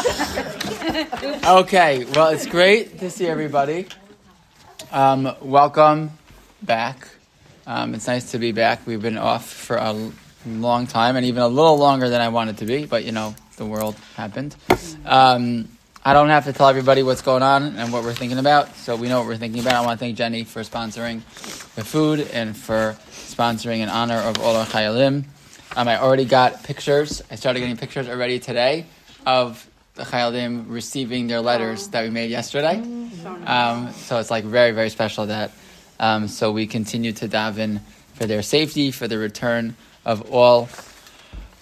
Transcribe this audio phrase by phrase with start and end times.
[1.44, 3.86] Okay, well, it's great to see everybody.
[4.92, 6.10] Um, welcome
[6.62, 7.08] back.
[7.66, 8.86] Um, it's nice to be back.
[8.86, 10.10] We've been off for a
[10.46, 13.34] long time and even a little longer than I wanted to be, but you know,
[13.56, 14.56] the world happened.
[15.04, 15.68] Um,
[16.04, 18.96] I don't have to tell everybody what's going on and what we're thinking about, so
[18.96, 19.74] we know what we're thinking about.
[19.74, 21.20] I want to thank Jenny for sponsoring
[21.74, 25.24] the food and for sponsoring in honor of all our Chayalim.
[25.76, 27.22] Um, I already got pictures.
[27.30, 28.86] I started getting pictures already today
[29.26, 29.69] of
[30.00, 32.76] the Chayalim receiving their letters that we made yesterday.
[33.44, 35.52] Um, so it's like very, very special that.
[35.98, 37.82] Um, so we continue to daven
[38.14, 40.70] for their safety, for the return of all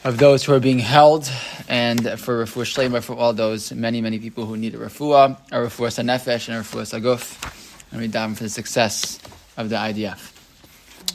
[0.04, 1.28] of those who are being held,
[1.68, 5.56] and for refuah shlema for all those many, many people who need a refuah, a
[5.56, 7.34] refuah sanefesh, and a refuah saguf,
[7.90, 9.18] and we daven for the success
[9.56, 10.32] of the IDF.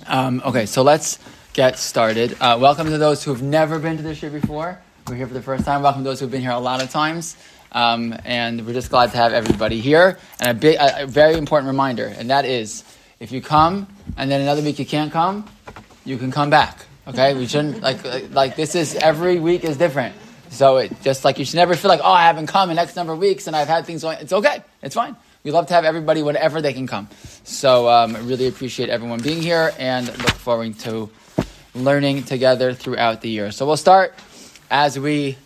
[0.08, 1.20] Um, okay, so let's
[1.54, 2.36] get started.
[2.42, 4.82] Uh, welcome to those who have never been to this year before.
[5.10, 5.82] We're here for the first time.
[5.82, 7.36] Welcome those who've been here a lot of times.
[7.74, 10.18] Um, and we're just glad to have everybody here.
[10.40, 12.86] And a, a, very important reminder, and that is
[13.20, 15.46] if you come and then another week you can't come,
[16.06, 16.86] you can come back.
[17.06, 17.34] Okay?
[17.34, 20.16] We shouldn't, like, like, like this is, every week is different.
[20.52, 22.96] So it just like you should never feel like, oh, I haven't come in X
[22.96, 24.20] number of weeks and I've had things going.
[24.20, 24.64] It's okay.
[24.82, 25.18] It's fine.
[25.44, 27.10] We love to have everybody whenever they can come.
[27.44, 31.10] So um, really appreciate everyone being here and look forward to
[31.76, 33.52] learning together throughout the year.
[33.52, 34.14] So we'll start
[34.74, 35.38] as we,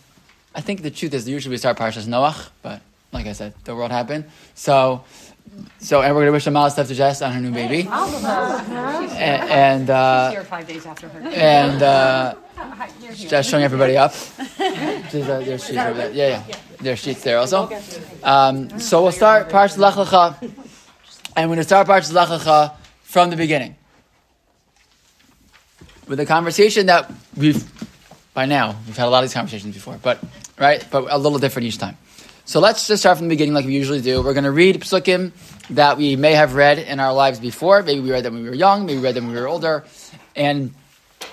[0.54, 2.80] I think the truth is usually we start Parshas Noach, but
[3.12, 4.24] like I said, the world happened.
[4.54, 5.04] So,
[5.80, 9.42] so and we're gonna wish a mazel tov to Jess on her new baby, and,
[9.50, 11.20] and uh, Here five days after her.
[11.28, 12.34] and uh,
[13.14, 14.14] just showing everybody up.
[14.56, 16.10] There's, uh, there's sheets over there.
[16.12, 16.56] Yeah, yeah.
[16.80, 17.70] There's sheets there also.
[18.22, 20.40] Um, so we'll start Parshas Lech Lecha,
[21.36, 23.76] and we're going to start Parshas Lech Lecha from the beginning
[26.06, 27.77] with a conversation that we've
[28.38, 30.20] by now we've had a lot of these conversations before, but
[30.60, 31.96] right, but a little different each time.
[32.44, 34.22] So let's just start from the beginning, like we usually do.
[34.22, 35.32] We're going to read psukim
[35.70, 37.82] that we may have read in our lives before.
[37.82, 38.86] Maybe we read them when we were young.
[38.86, 39.82] Maybe we read them when we were older,
[40.36, 40.72] and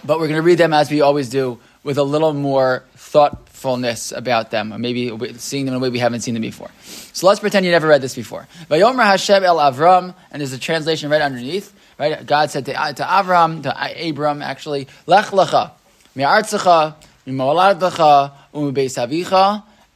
[0.04, 4.12] but we're going to read them as we always do with a little more thoughtfulness
[4.12, 6.72] about them, or maybe seeing them in a way we haven't seen them before.
[7.14, 8.48] So let's pretend you never read this before.
[8.68, 11.72] Vayomer Hashem el Avram, and there's a translation right underneath.
[12.00, 15.72] Right, God said to, to Avram, to Abram, actually, Lech lecha,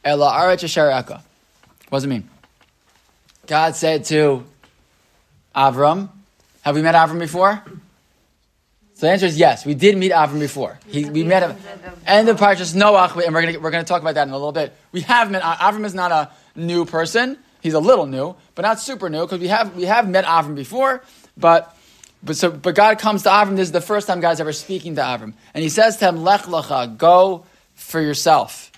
[0.04, 0.36] ela
[1.90, 2.30] What does it mean?
[3.48, 4.44] God said to
[5.56, 6.10] Avram,
[6.62, 7.64] have we met Avram before?
[8.94, 9.66] So the answer is yes.
[9.66, 10.78] We did meet Avram before.
[10.88, 11.56] He, we met him.
[12.06, 14.52] And the Parshas Noach, and we're going we're gonna talk about that in a little
[14.52, 14.76] bit.
[14.92, 17.38] We have met, Avram is not a new person.
[17.62, 20.56] He's a little new, but not super new, because we have, we have met Avram
[20.56, 21.02] before,
[21.38, 21.76] but
[22.24, 23.56] but so, but God comes to Avram.
[23.56, 26.24] This is the first time God's ever speaking to Avram, and He says to him,
[26.24, 28.72] "Lech lecha, go for yourself."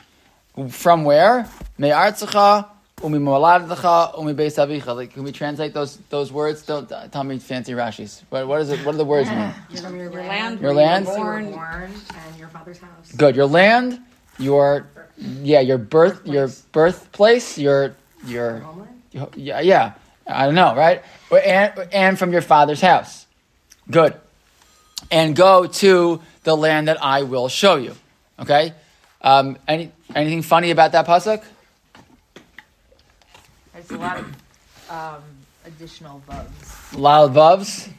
[0.70, 1.48] From where?
[1.78, 2.68] Me'artzecha
[3.04, 4.96] umi moladlecha umi beis avicha.
[4.96, 6.62] Like, can we translate those those words?
[6.64, 8.22] Don't uh, tell me fancy Rashi's.
[8.30, 8.86] What, what is it?
[8.86, 9.54] What do the words mean?
[9.70, 10.60] Your, your land.
[10.60, 11.06] Your land?
[11.08, 11.52] You were You were born.
[11.52, 11.94] born
[12.28, 13.12] and your father's house.
[13.14, 13.36] Good.
[13.36, 14.00] Your land,
[14.38, 14.88] your
[15.18, 19.02] yeah, your birth, your birthplace, your your Homeland?
[19.36, 19.94] yeah, yeah.
[20.28, 21.02] I don't know, right?
[21.32, 23.26] And and from your father's house.
[23.90, 24.14] Good.
[25.10, 27.96] And go to the land that I will show you.
[28.40, 28.74] Okay.
[29.22, 31.44] Um, any anything funny about that pasuk?
[33.74, 34.26] There's a lot of
[34.90, 35.24] um,
[35.66, 36.98] additional vubs.
[36.98, 37.90] Loud vovs.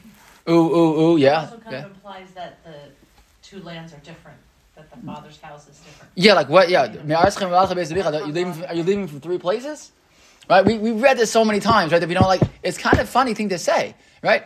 [0.49, 1.17] Ooh ooh ooh.
[1.17, 1.41] Yeah.
[1.41, 1.85] also kind Yeah.
[1.85, 2.75] of implies that the
[3.41, 4.37] two lands are different,
[4.75, 6.11] that the father's house is different.
[6.15, 6.69] Yeah, like what?
[6.69, 8.53] Yeah, are you leaving?
[8.53, 9.91] From, are you leaving from three places?
[10.49, 10.65] Right?
[10.65, 11.99] We we read this so many times, right?
[11.99, 12.41] That we don't like.
[12.63, 14.43] It's kind of funny thing to say, right?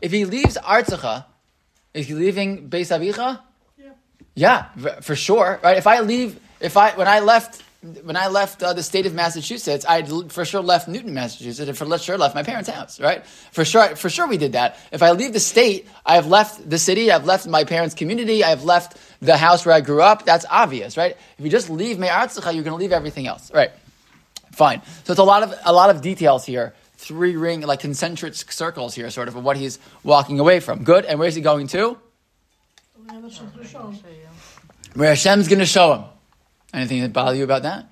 [0.00, 1.24] If he leaves Artzacha,
[1.92, 3.40] is he leaving Beis Avicha?
[3.78, 3.90] Yeah.
[4.34, 5.76] Yeah, for sure, right?
[5.76, 7.62] If I leave, if I when I left.
[8.02, 11.76] When I left uh, the state of Massachusetts, I for sure left Newton, Massachusetts, and
[11.76, 12.98] for sure left my parents' house.
[12.98, 13.26] Right?
[13.52, 14.78] For sure, for sure we did that.
[14.90, 17.12] If I leave the state, I have left the city.
[17.12, 18.42] I've left my parents' community.
[18.42, 20.24] I've left the house where I grew up.
[20.24, 21.14] That's obvious, right?
[21.36, 23.70] If you just leave Me'artzecha, you're going to leave everything else, right?
[24.52, 24.80] Fine.
[25.04, 26.72] So it's a lot of a lot of details here.
[27.04, 30.84] Three ring like concentric circles here, sort of, of what he's walking away from.
[30.84, 31.04] Good.
[31.04, 31.98] And where's he going to?
[34.94, 36.04] Where Hashem's going to show him.
[36.72, 37.86] Anything that bother you about that?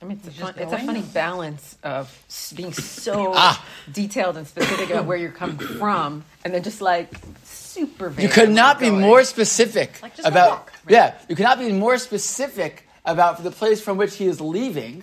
[0.00, 2.16] I mean, it's a, fun, it's a funny balance of
[2.56, 3.66] being so Ah.
[3.92, 7.12] detailed and specific about where you're coming from, and then just like
[7.44, 8.22] super vague.
[8.22, 10.50] You could not be where you're more specific Like, just about.
[10.50, 10.92] walk, right?
[10.92, 15.02] Yeah, you could not be more specific about the place from which he is leaving,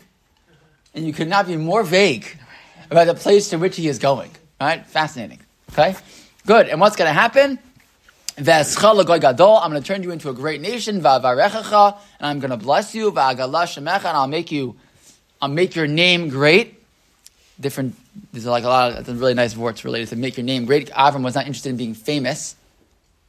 [0.95, 2.25] and you could not be more vague
[2.89, 4.31] about the place to which he is going.
[4.59, 5.39] Right, fascinating.
[5.71, 5.95] Okay,
[6.45, 6.69] good.
[6.69, 7.59] And what's going to happen?
[8.39, 13.09] I'm going to turn you into a great nation, and I'm going to bless you,
[13.09, 14.75] and I'll make you,
[15.41, 16.75] I'll make your name great.
[17.59, 17.95] Different,
[18.31, 20.91] there's like a lot of really nice words related to make your name great.
[20.91, 22.55] Avram was not interested in being famous.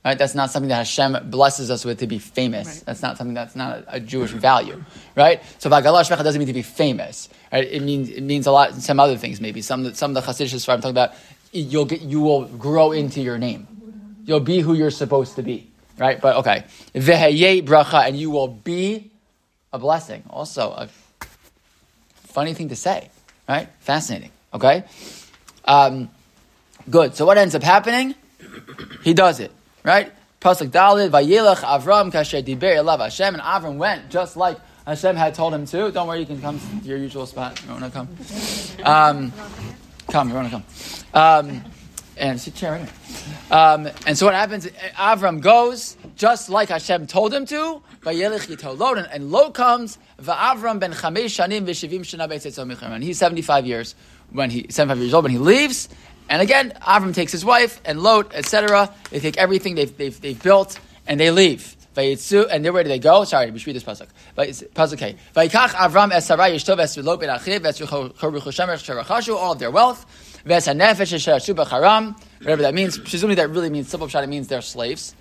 [0.09, 0.17] Right?
[0.17, 2.67] That's not something that Hashem blesses us with to be famous.
[2.67, 2.83] Right.
[2.87, 4.83] That's not something that's not a, a Jewish value,
[5.15, 5.43] right?
[5.59, 7.29] So v'agala shemecha doesn't mean to be famous.
[7.53, 7.69] Right?
[7.71, 8.73] It means it means a lot.
[8.77, 9.61] Some other things maybe.
[9.61, 11.13] Some some of the Hasidic I'm talking about.
[11.53, 13.69] You'll get you will grow into your name.
[14.25, 16.19] You'll be who you're supposed to be, right?
[16.19, 16.65] But okay,
[16.95, 19.11] veheye bracha, and you will be
[19.75, 20.23] a blessing.
[20.31, 20.89] Also, a
[22.15, 23.11] funny thing to say,
[23.47, 23.69] right?
[23.81, 24.31] Fascinating.
[24.55, 24.85] Okay,
[25.67, 26.09] um,
[26.89, 27.15] good.
[27.15, 28.15] So what ends up happening?
[29.03, 29.53] He does it,
[29.89, 30.13] right?
[30.41, 35.35] Pasuk Daled, Vayelech Avram kasher diber elav Hashem, and Avram went just like Hashem had
[35.35, 35.91] told him to.
[35.91, 37.61] Don't worry, you can come to your usual spot.
[37.65, 38.09] You want to come?
[38.85, 39.33] Um,
[40.09, 40.65] come, you want to come?
[41.15, 41.65] Um,
[42.17, 42.89] and sit chair right.
[43.51, 44.67] Um, and so what happens?
[44.67, 47.83] Avram goes just like Hashem told him to.
[48.03, 49.99] Vayelech yitol Lot, and, and Lot comes.
[50.21, 52.93] Va'avram ben chamesh shanim v'shivim shana.
[52.93, 53.95] And he's seventy-five years
[54.31, 55.89] when he seventy-five years old when he leaves.
[56.29, 58.93] And again, Avram takes his wife and Lot, etc.
[59.11, 61.75] They take everything they've, they've, they've built and they leave.
[61.97, 63.25] And where do they go?
[63.25, 64.07] Sorry, we should read this pasuk.
[64.37, 65.17] Pasuk.
[65.35, 66.13] Vayikach Avram
[69.37, 70.07] all of their wealth
[72.41, 72.99] whatever that means.
[72.99, 74.23] Presumably that really means simple pshat.
[74.23, 75.15] It means they're slaves,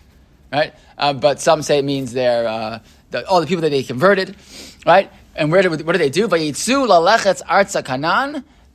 [0.51, 0.73] right?
[0.97, 2.79] Uh, but some say it means they're uh,
[3.11, 4.35] the, all the people that they converted,
[4.85, 5.11] right?
[5.35, 6.27] And where do what do they do?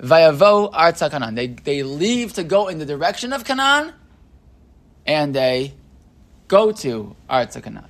[0.02, 1.34] Vayavo arza kanan.
[1.34, 3.92] They they leave to go in the direction of Canaan,
[5.06, 5.74] and they
[6.48, 7.84] go to arza kanan.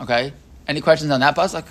[0.00, 0.32] Okay.
[0.66, 1.64] Any questions on that pasuk?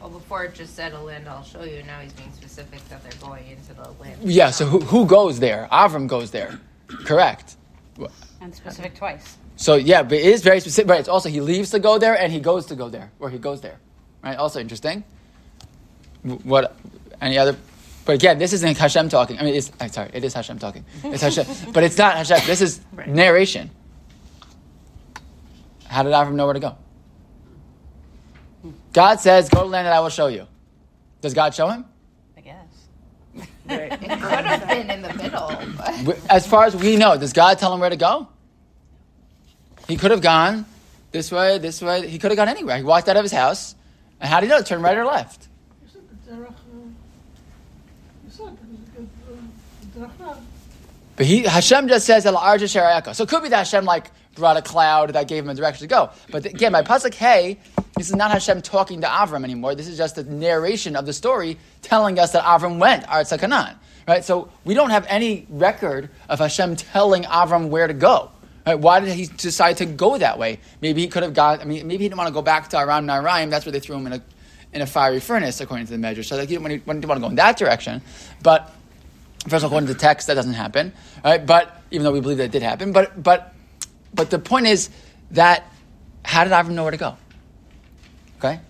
[0.00, 1.82] Well, before it just said a land I'll show you.
[1.82, 4.18] Now he's being specific that they're going into the land.
[4.22, 4.50] Yeah.
[4.50, 5.68] So who, who goes there?
[5.70, 6.58] Avram goes there.
[6.86, 7.56] Correct.
[8.40, 9.36] And specific twice.
[9.56, 10.88] So yeah, but it is very specific.
[10.88, 11.00] Right.
[11.00, 13.38] It's also he leaves to go there and he goes to go there, or he
[13.38, 13.78] goes there.
[14.22, 14.36] Right.
[14.36, 15.02] Also interesting.
[16.22, 16.76] What?
[17.20, 17.56] Any other?
[18.08, 19.38] But again, this isn't Hashem talking.
[19.38, 20.82] I mean, it's I'm sorry, it is Hashem talking.
[21.04, 21.44] It's Hashem,
[21.74, 22.38] but it's not Hashem.
[22.46, 23.06] This is Right.
[23.06, 23.70] narration.
[25.84, 26.78] How did Avram know where to go?
[28.94, 30.46] God says, "Go to the land that I will show you."
[31.20, 31.84] Does God show him?
[32.34, 32.56] I guess.
[33.68, 33.92] Right.
[34.02, 35.52] It could have been in the middle,
[36.06, 38.26] but As far as we know, does God tell him where to go?
[39.86, 40.64] He could have gone
[41.12, 42.08] this way, this way.
[42.08, 42.78] He could have gone anywhere.
[42.78, 43.74] He walked out of his house,
[44.18, 44.62] and how did he know?
[44.62, 45.47] Turn right or left?
[51.16, 52.22] But he Hashem just says.
[52.24, 55.88] So it could be that Hashem like brought a cloud that gave him a direction
[55.88, 56.10] to go.
[56.30, 57.58] But again, by Pasuk Hey,
[57.96, 59.74] this is not Hashem talking to Avram anymore.
[59.74, 63.04] This is just the narration of the story telling us that Avram went
[63.40, 63.76] Canaan.
[64.06, 64.24] Right?
[64.24, 68.30] So we don't have any record of Hashem telling Avram where to go.
[68.66, 68.78] Right?
[68.78, 70.60] Why did he decide to go that way?
[70.80, 72.78] Maybe he could have got, I mean, maybe he didn't want to go back to
[72.78, 73.50] Aram Naraim.
[73.50, 74.22] That's where they threw him in a
[74.72, 76.28] in a fiery furnace, according to the Midrash.
[76.28, 78.02] So like, he didn't want to go in that direction.
[78.42, 78.72] But
[79.46, 80.92] First of all, according to the text, that doesn't happen,
[81.24, 81.44] right?
[81.44, 83.54] But even though we believe that it did happen, but but
[84.12, 84.90] but the point is
[85.30, 85.70] that
[86.24, 87.16] how did Avram know where to go?
[88.38, 88.60] Okay,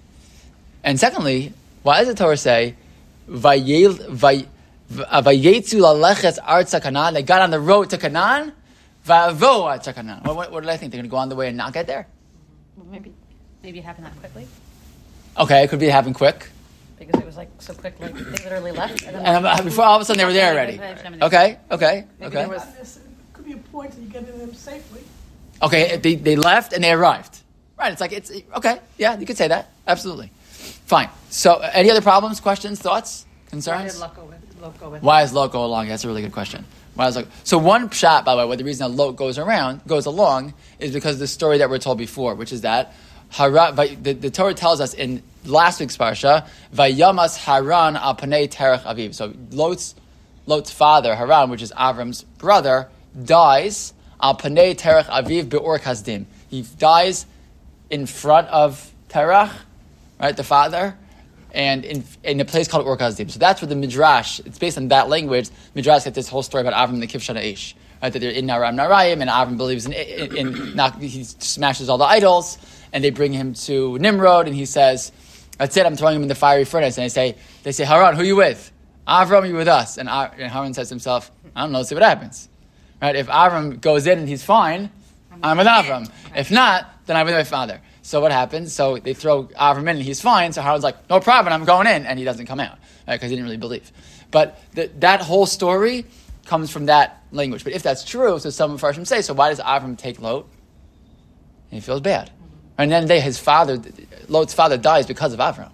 [0.84, 2.76] and secondly, why does the Torah say
[3.28, 4.46] "Vayel- vay-
[5.06, 7.14] uh, vayetzu laleches arza Canaan"?
[7.14, 8.52] They got on the road to Canaan.
[9.06, 10.20] Va'avo arza Canaan.
[10.22, 10.92] What, what, did I think?
[10.92, 12.06] They're going to go on the way and not get there?
[12.76, 13.12] Well, maybe,
[13.62, 14.46] maybe it happened that quickly
[15.38, 16.50] Okay, it could be happen quick.
[16.98, 17.98] Because it was like so quick.
[18.00, 19.04] Like they literally left.
[19.04, 20.80] And And before all of a sudden they were there already.
[21.22, 22.36] Okay, okay, Maybe okay.
[22.36, 23.00] there was This
[23.32, 25.02] could be a point that you get in them safely.
[25.62, 27.38] Okay, they, they left and they arrived.
[27.78, 29.70] Right, it's like, it's, okay, yeah, you could say that.
[29.86, 30.32] Absolutely.
[30.86, 31.10] Fine.
[31.30, 33.92] So, uh, any other problems, questions, thoughts, Why concerns?
[33.92, 35.88] did Lot go with, Lot go with Why is Lot go along?
[35.88, 36.64] That's a really good question.
[36.94, 37.26] Why is Lot?
[37.44, 40.92] So, one pshat, by the way, the reason that Lot goes around, goes along, is
[40.92, 42.94] because of the story that we're told before, which is that
[43.30, 48.48] Hara, vai- the, the Torah tells us in last week's parsha, Vayamas Haran al Panei
[48.48, 49.14] Terach Aviv.
[49.14, 49.94] So, Lot's,
[50.46, 52.88] Lot's father, Haran, which is Avram's brother,
[53.24, 56.24] dies al Panei Terach Aviv Be'or Kasdim.
[56.50, 57.26] He dies
[57.90, 59.52] in front of Terach,
[60.20, 60.96] right, the father,
[61.52, 63.30] and in, in a place called Ur Kasdim.
[63.30, 66.66] So that's where the Midrash, it's based on that language, Midrash gets this whole story
[66.66, 67.74] about Avram and the Kivshan Ha'esh.
[68.00, 71.88] Right, that they're in Naram Narayim, and Avram believes in, in, in not, he smashes
[71.88, 72.56] all the idols,
[72.92, 75.12] and they bring him to Nimrod, and he says,
[75.58, 76.96] that's it, I'm throwing him in the fiery furnace.
[76.96, 78.72] And they say, they say, Haran, who are you with?
[79.06, 79.98] Avram, you with us?
[79.98, 82.48] And, Ar- and Haran says to himself, I don't know, let's see what happens.
[83.02, 83.16] Right?
[83.16, 84.90] If Avram goes in and he's fine,
[85.42, 86.10] I'm with Avram.
[86.36, 87.80] If not, then I'm with my father.
[88.02, 88.72] So what happens?
[88.72, 90.52] So they throw Avram in and he's fine.
[90.52, 92.06] So Haran's like, no problem, I'm going in.
[92.06, 93.90] And he doesn't come out because he didn't really believe.
[94.30, 96.06] But th- that whole story
[96.44, 97.64] comes from that language.
[97.64, 100.46] But if that's true, so some of Farshim say, so why does Avram take Lot?
[101.70, 102.30] And he feels bad.
[102.78, 103.82] And then they, his father,
[104.28, 105.58] Lot's father dies because of Avram.
[105.58, 105.70] Right?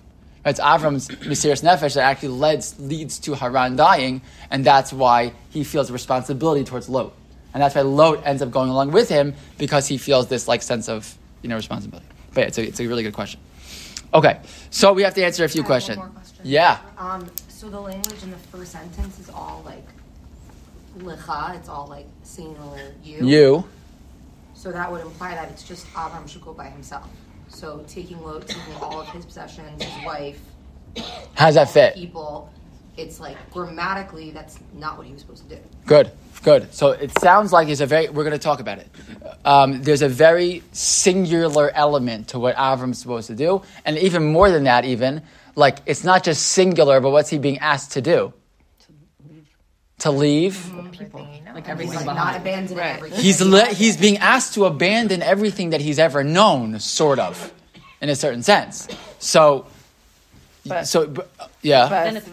[0.47, 5.65] It's Avram's Mesiris Nefesh that actually leads, leads to Haran dying, and that's why he
[5.65, 7.13] feels a responsibility towards Lot.
[7.53, 10.61] And that's why Lot ends up going along with him because he feels this like
[10.61, 12.07] sense of you know responsibility.
[12.33, 13.39] But yeah, it's a, it's a really good question.
[14.13, 15.99] Okay, so we have to answer a few questions.
[15.99, 16.41] question.
[16.43, 16.81] Yeah.
[16.99, 19.87] Um, so the language in the first sentence is all like
[20.99, 23.27] licha, it's all like singular you.
[23.27, 23.65] You.
[24.55, 27.09] So that would imply that it's just Avram should go by himself.
[27.49, 30.41] So taking Lot, taking all of his possessions, his wife,
[31.35, 31.95] How does that fit?
[31.95, 32.51] people,
[32.97, 35.63] it's like grammatically that's not what he was supposed to do.
[35.87, 36.11] Good,
[36.43, 36.73] good.
[36.73, 38.09] So it sounds like it's a very.
[38.09, 38.89] We're going to talk about it.
[39.45, 44.51] Um, there's a very singular element to what Avram's supposed to do, and even more
[44.51, 45.23] than that, even
[45.57, 48.33] like it's not just singular, but what's he being asked to do?
[50.01, 50.57] To leave.
[50.93, 51.21] People,
[51.55, 52.37] like He's everything like not behind.
[52.43, 52.97] abandoning Right.
[52.97, 53.21] everything.
[53.21, 57.53] He's le- he's being asked to abandon everything that he's ever known, sort of,
[58.01, 58.89] in a certain sense.
[59.19, 59.67] So,
[60.67, 61.23] But- so b-
[61.63, 61.89] yeah.
[61.89, 62.29] Then it's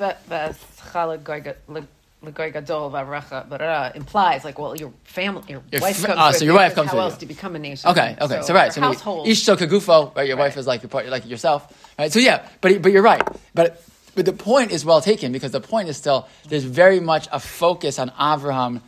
[2.24, 6.20] L'goy gadol v'avracha, but uh, implies like, well, your family, your, Your wife fa- comes
[6.20, 7.20] ah, with so your you, wife 'cause comes how with else you.
[7.22, 7.90] do you become a nation?
[7.90, 9.28] Okay, okay, so, right, so your maybe household.
[9.28, 10.28] Ishto kagufo, right?
[10.28, 11.66] Your wife is like your part, like yourself,
[11.98, 12.14] right?
[12.14, 13.24] So yeah, but but you're right.
[13.56, 13.82] But
[14.16, 17.40] but the point is well taken because the point is still there's very much a
[17.40, 18.82] focus on Abraham.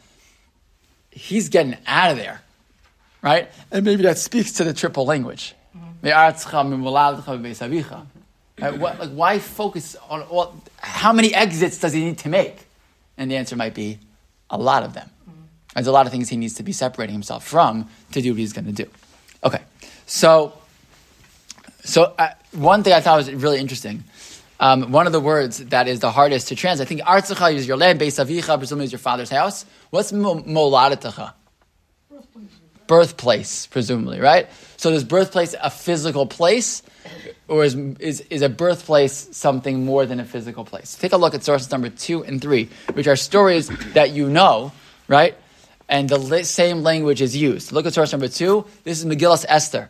[1.12, 2.42] He's getting out of there,
[3.22, 3.50] right?
[3.72, 5.56] And maybe that speaks to the triple language.
[8.60, 8.78] Right?
[8.78, 10.56] What, like, why focus on all?
[10.78, 12.68] How many exits does he need to make?
[13.18, 14.00] And the answer might be
[14.50, 15.10] a lot of them.
[15.74, 18.40] There's a lot of things he needs to be separating himself from to do what
[18.40, 18.86] he's going to do.
[19.44, 19.62] Okay,
[20.06, 20.54] so
[21.84, 24.04] so uh, one thing I thought was really interesting.
[24.64, 26.88] Um, one of the words that is the hardest to translate.
[26.88, 29.66] I think Artzacha is your land, Beis Avicha, presumably is your father's house.
[29.90, 31.34] What's mo- Moladatacha?
[32.88, 34.48] Birthplace, presumably, right?
[34.78, 36.82] So is birthplace a physical place,
[37.50, 40.96] or is, is, is a birthplace something more than a physical place?
[40.96, 44.72] Take a look at sources number two and three, which are stories that you know,
[45.10, 45.36] right?
[45.90, 47.74] And the same language is used.
[47.74, 48.66] Look at source number two.
[48.86, 49.90] This is Megillas Esther,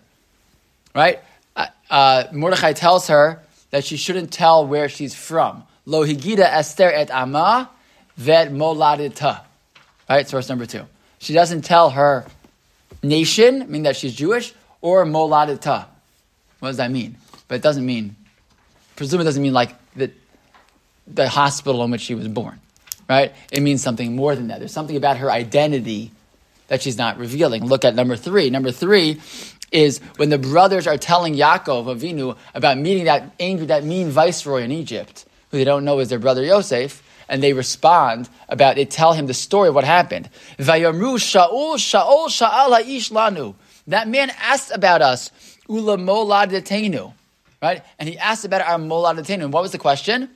[0.95, 1.19] right?
[1.55, 3.39] Uh, uh, Mordechai tells her
[3.73, 5.63] that she shouldn't tell where she's from.
[5.87, 7.71] Lo higida Esther et ama
[8.15, 9.41] vet moladita.
[10.07, 10.85] Right, source number two.
[11.17, 12.23] She doesn't tell her
[13.01, 15.87] nation, meaning that she's Jewish, or moladita.
[16.59, 17.17] What does that mean?
[17.47, 18.15] But it doesn't mean,
[18.95, 20.11] presume it doesn't mean like the,
[21.07, 22.59] the hospital in which she was born,
[23.09, 23.33] right?
[23.51, 24.59] It means something more than that.
[24.59, 26.11] There's something about her identity
[26.67, 27.65] that she's not revealing.
[27.65, 28.51] Look at number three.
[28.51, 29.19] Number three
[29.73, 34.61] is when the brothers are telling Yaakov Avinu about meeting that angry, that mean viceroy
[34.61, 38.85] in Egypt, who they don't know is their brother Yosef, and they respond about, they
[38.85, 40.29] tell him the story of what happened.
[40.57, 43.55] Vayamru Shaul, Shaul, Sha'al lanu.
[43.87, 45.31] That man asked about us,
[45.67, 47.13] ula moladetenu,
[47.61, 47.83] right?
[47.97, 49.43] And he asked about our moladetenu.
[49.43, 50.29] And what was the question?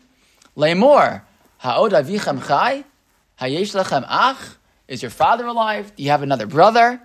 [0.55, 1.21] Lemor,
[1.59, 2.83] ha'od avichem chai?
[3.39, 4.55] Hayesh lechem ach?
[4.87, 5.95] Is your father alive?
[5.95, 7.01] Do you have another brother?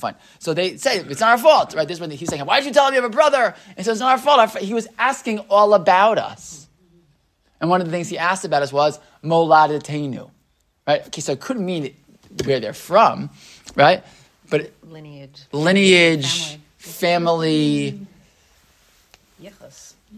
[0.00, 0.16] Fine.
[0.38, 1.86] So they say it's not our fault, right?
[1.86, 3.92] This one, he's saying, "Why did you tell him you have a brother?" And so
[3.92, 4.40] it's not our fault.
[4.40, 6.66] Our fa-" He was asking all about us,
[7.60, 10.30] and one of the things he asked about us was moladetenu,
[10.86, 11.06] right?
[11.06, 11.94] Okay, so it couldn't mean
[12.44, 13.30] where they're from,
[13.76, 14.02] right?
[14.50, 15.42] But lineage.
[15.52, 17.92] lineage, family.
[17.92, 18.06] Yichus.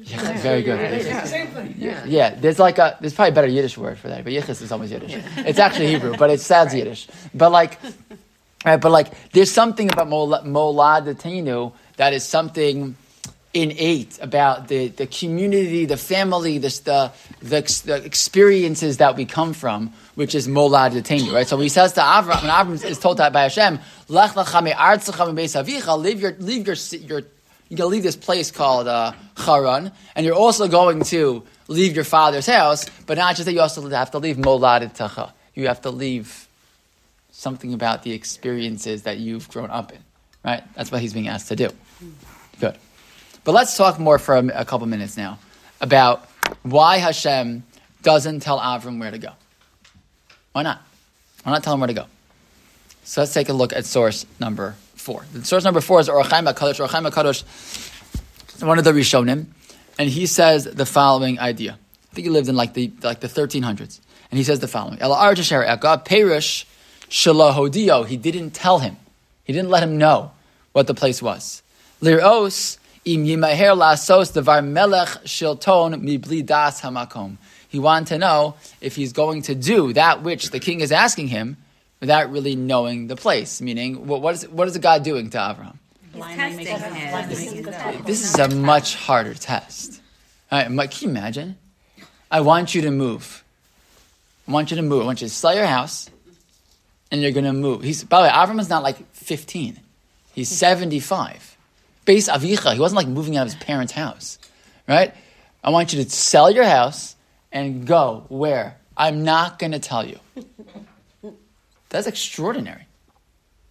[0.06, 1.02] Yeah, very good.
[1.26, 1.74] Same thing.
[1.76, 2.04] Yeah.
[2.04, 4.70] Yeah, there's like a there's probably a better Yiddish word for that, but yichus is
[4.70, 5.14] always Yiddish.
[5.38, 7.08] It's actually Hebrew, but it sounds Yiddish.
[7.34, 7.78] But like,
[8.64, 12.96] right, but like, there's something about mola- moladetenu that is something
[13.52, 19.54] innate about the, the community, the family, the, the, the, the experiences that we come
[19.54, 21.48] from, which is moladetenu, right?
[21.48, 25.32] So he says to Avram, when Avram is told that by Hashem, Lech lecha me'artzecha
[25.32, 27.22] me'beis avicha, leave your, leave your, your,
[27.68, 29.12] you're going to leave this place called uh,
[29.44, 33.60] Charan, and you're also going to leave your father's house, but not just that, you
[33.60, 35.32] also have to leave moladetacha.
[35.54, 36.48] You have to leave
[37.32, 39.98] something about the experiences that you've grown up in,
[40.44, 40.62] right?
[40.74, 41.70] That's what he's being asked to do.
[42.60, 42.76] Good.
[43.42, 45.38] But let's talk more for a, a couple minutes now
[45.80, 46.28] about
[46.62, 47.64] why Hashem
[48.02, 49.30] doesn't tell Avram where to go.
[50.52, 50.80] Why not?
[51.42, 52.06] Why not tell him where to go?
[53.04, 55.24] So let's take a look at source number four.
[55.32, 56.80] The source number four is Ohr HaChaim HaKadosh.
[56.80, 59.46] Ohr HaChaim HaKadosh, one of the Rishonim,
[60.00, 61.78] and he says the following idea.
[62.10, 64.98] I think he lived in like the like the 1300s, and he says the following:
[64.98, 66.66] Eka Perish.
[67.08, 68.96] He didn't tell him.
[69.44, 70.32] He didn't let him know
[70.72, 71.62] what the place was.
[72.02, 77.36] Liros im yimaher lasos devar melech shilton mibli das hamakom.
[77.68, 81.28] He wanted to know if he's going to do that which the king is asking
[81.28, 81.58] him
[82.00, 83.60] without really knowing the place.
[83.60, 85.76] Meaning, what, what, is, what is God doing to Avram?
[87.28, 88.04] testing him.
[88.04, 90.00] This is a much harder test.
[90.50, 91.56] All right, can you imagine?
[92.30, 93.44] I want you to move.
[94.48, 95.02] I want you to move.
[95.02, 96.08] I want you to sell your house,
[97.10, 97.82] and you're going to move.
[97.82, 99.78] He's by the way, Avram is not like 15;
[100.34, 101.56] he's 75.
[102.04, 102.74] Base avicha.
[102.74, 104.38] He wasn't like moving out of his parents' house,
[104.88, 105.12] right?
[105.62, 107.16] I want you to sell your house
[107.50, 108.76] and go where?
[108.96, 110.18] I'm not going to tell you.
[111.96, 112.86] That's extraordinary.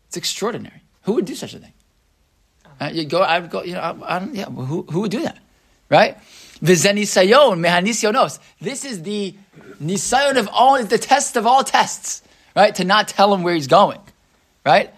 [0.08, 0.82] It's extraordinary.
[1.04, 1.74] Who would do such a thing?
[2.82, 5.12] Uh, you go, I would go, you know, I, I don't, yeah, who, who would
[5.12, 5.38] do that?
[5.90, 6.18] Right?
[6.64, 8.40] V'zenisayon mehanisyonos.
[8.60, 9.36] This is the
[9.80, 12.24] nisayon of all, the test of all tests,
[12.56, 12.74] right?
[12.74, 14.00] To not tell him where he's going,
[14.66, 14.92] right?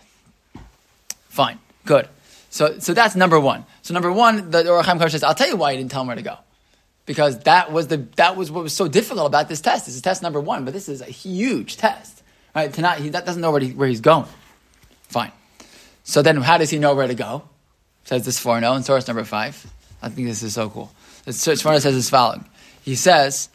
[1.27, 2.07] Fine, good.
[2.49, 3.65] So, so that's number one.
[3.81, 6.07] So number one, the Ohr HaChaim says, I'll tell you why he didn't tell him
[6.07, 6.37] where to go.
[7.05, 9.85] Because that was the, that was what was so difficult about this test.
[9.85, 12.23] This is test number one, but this is a huge test,
[12.57, 12.73] right?
[12.73, 14.25] To he that doesn't know where, he, where he's going.
[15.09, 15.31] Fine.
[16.03, 17.43] So then how does he know where to go?
[18.05, 19.65] Says the Sforno in source number five.
[20.01, 20.91] I think this is so cool.
[21.25, 22.45] The Sforno says this following.
[22.83, 23.49] He says,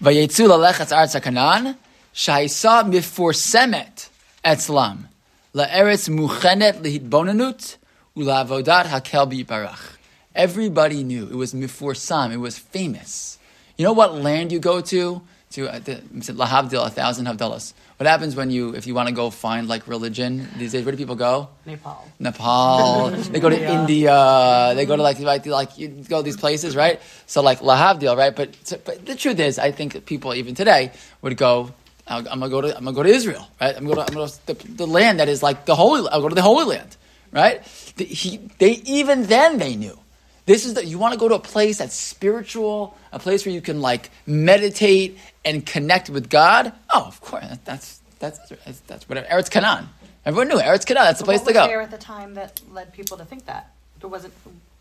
[0.00, 1.76] "Vayetzu lalechatz arza kanan
[2.14, 4.08] shaisa miforsemet
[4.44, 5.08] etzlam
[5.54, 7.76] laeretz muchenet lihitbonanut
[8.16, 9.96] ulavodat hakel barach."
[10.34, 12.32] Everybody knew it was miforsam.
[12.32, 13.38] It was famous.
[13.76, 15.22] You know what land you go to?
[15.52, 17.74] To uh, the, lahavdil, a thousand havdalas.
[17.96, 20.84] What happens when you, if you want to go find like religion these days?
[20.84, 21.48] Where do people go?
[21.64, 22.10] Nepal.
[22.18, 23.10] Nepal.
[23.30, 24.72] they go to India.
[24.74, 27.00] They go to like like like you go to these places, right?
[27.26, 28.34] So like Lahavdil, right?
[28.34, 30.90] But so, but the truth is, I think people even today
[31.22, 31.72] would go.
[32.06, 33.74] I'm gonna go to I'm gonna go to Israel, right?
[33.76, 36.06] I'm gonna I'm gonna go to the, the land that is like the holy.
[36.10, 36.96] I'll go to the Holy Land,
[37.32, 37.62] right?
[37.96, 39.98] The, he, they even then they knew.
[40.46, 43.54] This is that you want to go to a place that's spiritual, a place where
[43.54, 46.72] you can like meditate and connect with God.
[46.92, 49.26] Oh, of course, that's that's that's, that's whatever.
[49.28, 49.88] Eretz Canaan.
[50.26, 51.04] Everyone knew Eretz Canaan.
[51.04, 51.60] That's the place to go.
[51.60, 53.72] what was there at the time that led people to think that?
[54.00, 54.34] There wasn't.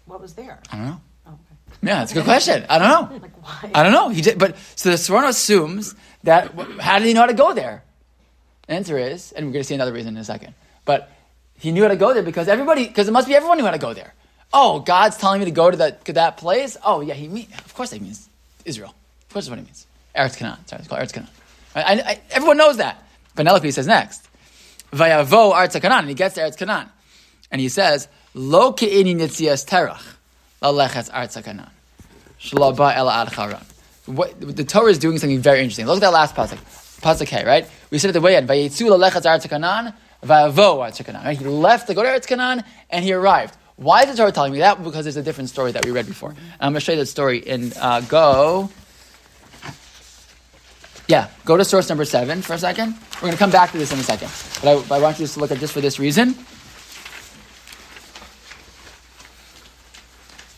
[0.05, 0.60] What was there?
[0.70, 1.01] I don't know.
[1.27, 1.77] Oh, okay.
[1.82, 2.65] Yeah, that's a good question.
[2.70, 3.19] I don't know.
[3.21, 3.71] Like why?
[3.73, 4.10] I don't know.
[4.10, 6.52] He did, but so the Sforno assumes that.
[6.82, 7.84] How did he know how to go there?
[8.67, 10.56] The answer is, and we're going to see another reason in a second.
[10.84, 11.10] But
[11.58, 13.71] he knew how to go there because everybody, because it must be everyone knew how
[13.71, 14.13] to go there.
[14.54, 16.78] Oh, God's telling me to go to that to that place.
[16.86, 18.30] Oh, yeah, he means, of course he means
[18.66, 18.94] Israel.
[19.28, 19.88] Of course, that's what he means.
[20.16, 20.60] Eretz Canaan.
[20.68, 21.32] Sorry, it's called Eretz Canaan.
[21.76, 23.04] I, I, everyone knows that.
[23.36, 24.28] Penelope says next,
[24.92, 26.88] Vayavo Eretz Canaan, and he gets to Eretz Canaan,
[27.52, 30.04] and he says, Lo ke'ini nitzias terach,
[30.62, 31.72] lalechetz Eretz Canaan,
[32.39, 33.66] shlo ba ela ad charan.
[34.06, 35.88] What the Torah is doing something very interesting.
[35.88, 36.58] Look at that last pasuk,
[37.02, 37.68] pasuk K, right?
[37.89, 41.36] We said at the way end, Vayetzu lalechetz Eretz Canaan, Vayavo Eretz Canaan.
[41.36, 43.58] He left to go to Eretz Canaan, and he arrived.
[43.75, 44.83] Why is the Torah telling me that?
[44.83, 46.29] Because there's a different story that we read before.
[46.29, 48.69] And I'm going to show you that story in uh, Go.
[51.07, 52.95] Yeah, go to source number seven for a second.
[53.15, 54.29] We're going to come back to this in a second.
[54.62, 56.36] But I, I want you to look at just for this reason.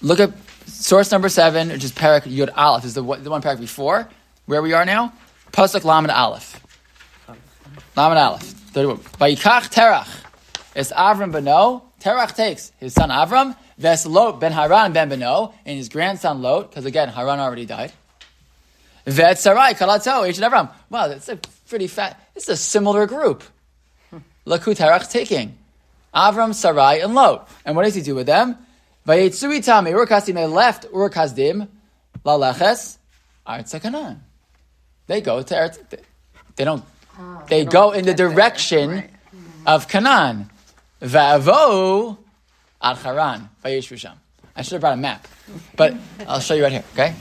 [0.02, 0.34] Look at
[0.68, 2.84] source number seven, which is Parak Yud Aleph.
[2.84, 4.08] This is the, the one parak before
[4.46, 5.14] where we are now.
[5.52, 6.62] Pasuk Lamed Aleph.
[7.96, 8.42] Lamed Aleph.
[8.42, 8.98] 31.
[8.98, 10.08] Vayikach Terach.
[10.76, 11.85] It's Avram Beno.
[12.06, 16.70] Terach takes his son Avram, Ves Lot ben Haran ben Beno, and his grandson Lot,
[16.70, 17.92] because again, Haran already died.
[19.08, 20.72] Vet Sarai, Kalato, and Avram.
[20.92, 23.44] Wow, that's a pretty fat, it's a similar group.
[24.46, 25.58] Look who Terach taking.
[26.14, 27.50] Avram, Sarai, and Lot.
[27.66, 28.56] And what does he do with them?
[29.08, 31.68] Vayetsu itam, they left Ur Kasdim,
[32.24, 32.98] Laleches,
[33.48, 34.22] Artsa Canaan.
[35.08, 35.80] They go to Eretz,
[36.56, 36.84] they don't,
[37.48, 39.10] they go in the direction
[39.66, 40.52] of Canaan.
[41.02, 42.18] Va'avo
[42.82, 44.18] ad Haran, Vayeshu Sham.
[44.56, 45.28] I should have brought a map,
[45.76, 45.94] but
[46.28, 47.14] I'll show you right here, okay?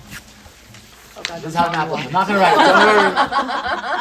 [1.26, 1.66] This is how.
[1.66, 2.58] I'm not to write it.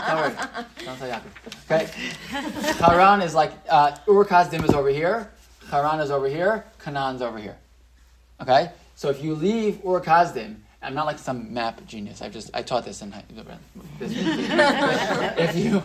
[0.08, 0.36] Don't worry.
[0.36, 0.66] Don't worry.
[0.86, 1.32] Don't tell Yaakov.
[1.72, 2.84] Okay?
[2.84, 5.32] Haran is like, uh, Ur is over here,
[5.70, 7.58] Haran is over here, Canaan's over here.
[8.42, 8.72] Okay?
[8.96, 10.04] So if you leave Ur
[10.82, 12.22] I'm not like some map genius.
[12.22, 13.24] I just I taught this in high-
[14.02, 15.82] if you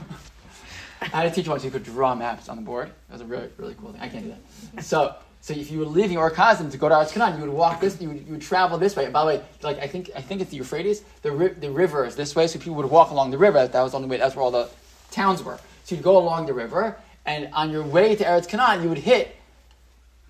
[1.00, 2.90] I had a teacher once who could draw maps on the board.
[3.08, 4.00] That was a really really cool thing.
[4.00, 4.34] I can't do
[4.74, 4.84] that.
[4.84, 7.80] So so if you were leaving Ur Kasdim to go to Canaan, you would walk
[7.80, 8.00] this.
[8.00, 9.04] You would, you would travel this way.
[9.04, 11.02] And by the way, like I think I think it's the Euphrates.
[11.22, 13.66] The ri- the river is this way, so people would walk along the river.
[13.66, 14.16] That was the only way.
[14.18, 14.68] That's where all the
[15.11, 15.58] towns were.
[15.84, 18.98] So you'd go along the river, and on your way to Eretz Canaan, you would
[18.98, 19.34] hit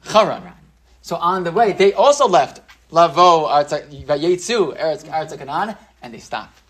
[0.05, 0.53] Haran.
[1.03, 6.61] So on the way, they also left Lavo Vayetzu Eretz Canaan, and they stopped.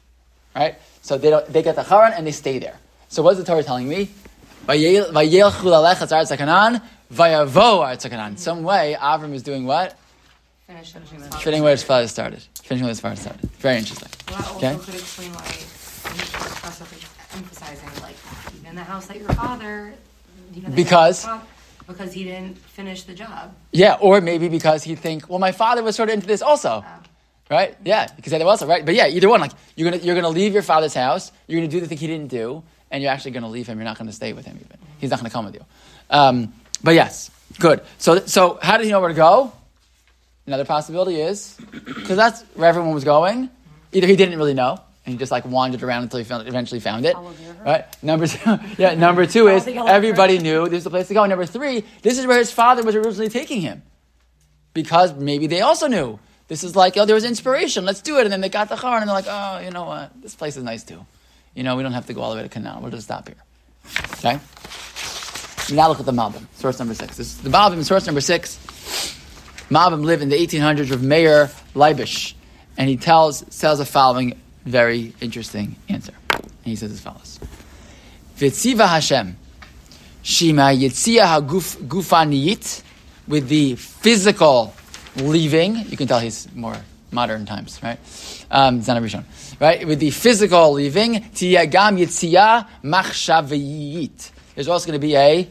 [0.54, 0.76] Right?
[1.02, 2.76] So they don't, they get the Haran and they stay there.
[3.08, 4.08] So what's the Torah telling me?
[4.66, 8.36] Vayelchu lalechatz Eretz Canaan, vayavo Eretz Canaan.
[8.36, 9.96] Some way, Avram is doing what?
[10.66, 11.00] Finishing
[11.40, 12.42] Finishing where his father started.
[12.62, 13.48] Finishing where his father started.
[13.60, 14.08] Very interesting.
[14.28, 14.76] Well, that also Okay.
[14.84, 18.16] could explain why he emphasizing, like,
[18.60, 19.94] even the house that your father,
[20.54, 21.26] you know, Because?
[21.86, 23.54] because he didn't finish the job.
[23.72, 26.84] Yeah, or maybe because he'd think, well, my father was sort of into this also.
[27.50, 27.74] Right?
[27.82, 28.84] Yeah, say that also, right?
[28.84, 29.40] But yeah, either one.
[29.40, 32.06] Like you're gonna you're gonna leave your father's house, you're gonna do the thing he
[32.06, 33.79] didn't do, and you're actually gonna leave him.
[33.79, 34.79] You're not gonna stay with him even.
[34.98, 35.64] He's not gonna come with you.
[36.11, 37.83] Um, but yes, good.
[37.98, 39.53] So so how did he know where to go?
[40.46, 43.51] Another possibility is because that's where everyone was going.
[43.92, 46.81] Either he didn't really know and he just like wandered around until he found, eventually
[46.81, 47.16] found it.
[47.64, 47.85] Right.
[48.03, 48.94] Number two, yeah.
[48.94, 49.96] Number two is the yellow river.
[49.96, 51.24] everybody knew this is the place to go.
[51.27, 53.83] Number three, this is where his father was originally taking him
[54.74, 57.85] because maybe they also knew this is like oh there was inspiration.
[57.85, 58.24] Let's do it.
[58.24, 60.57] And then they got the car and they're like oh you know what this place
[60.57, 61.05] is nice too.
[61.58, 62.80] You know we don't have to go all the way to Canaan.
[62.82, 63.36] We'll just stop here.
[64.18, 64.38] Okay.
[65.74, 67.16] Now look at the Malbim, source number six.
[67.16, 68.58] This is the Malbim, source number six.
[69.68, 72.34] Malbim lived in the 1800s with Meir Leibush,
[72.76, 76.12] and he tells tells the following very interesting answer.
[76.30, 77.40] And he says as follows:
[78.36, 79.36] Vitziva Hashem,
[80.22, 82.84] Shima Yitzia Gufaniyit,
[83.26, 84.74] with the physical
[85.16, 85.74] leaving.
[85.88, 86.76] You can tell he's more
[87.10, 87.98] modern times, right?
[88.50, 89.24] Um, Zana Rishon,
[89.60, 89.86] right?
[89.86, 94.30] With the physical leaving, Tiyagam Yitzia Machshaviyit.
[94.54, 95.48] There's also going to be a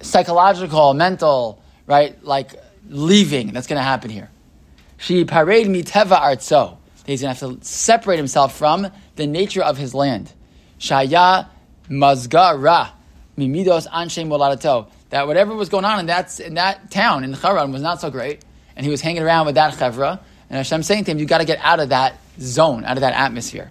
[0.00, 2.54] psychological, mental, right, like
[2.88, 4.30] leaving that's going to happen here.
[4.98, 6.78] She parade miteva artso.
[7.06, 10.32] He's going to have to separate himself from the nature of his land.
[10.78, 11.48] Shaya
[11.88, 12.90] mazga ra
[13.36, 14.88] mimidos anshe moladato.
[15.10, 18.10] That whatever was going on in that in that town in Haran was not so
[18.10, 18.42] great,
[18.74, 20.18] and he was hanging around with that chevra.
[20.48, 23.00] And Hashem saying to him, "You got to get out of that zone, out of
[23.00, 23.70] that atmosphere."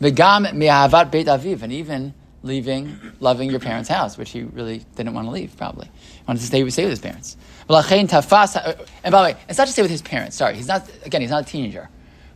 [0.00, 5.14] V'gam me'ahavat beit aviv, and even leaving, loving your parents' house, which he really didn't
[5.14, 5.56] want to leave.
[5.56, 5.88] Probably
[6.28, 7.36] wanted to stay, stay with his parents.
[7.66, 10.36] And by the way, it's not to stay with his parents.
[10.36, 10.88] Sorry, he's not.
[11.04, 11.88] Again, he's not a teenager,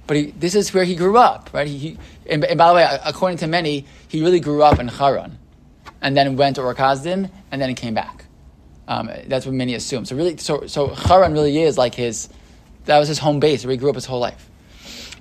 [0.07, 1.67] but he, this is where he grew up, right?
[1.67, 1.99] He, he
[2.31, 5.39] and, and by the way, according to many, he really grew up in Haran,
[6.01, 8.25] and then went to Ur Kasdim, and then he came back.
[8.87, 10.07] Um, that's what many assume.
[10.07, 12.31] So really, so so Haran really is like his.
[12.87, 14.48] That was his home base where he grew up his whole life.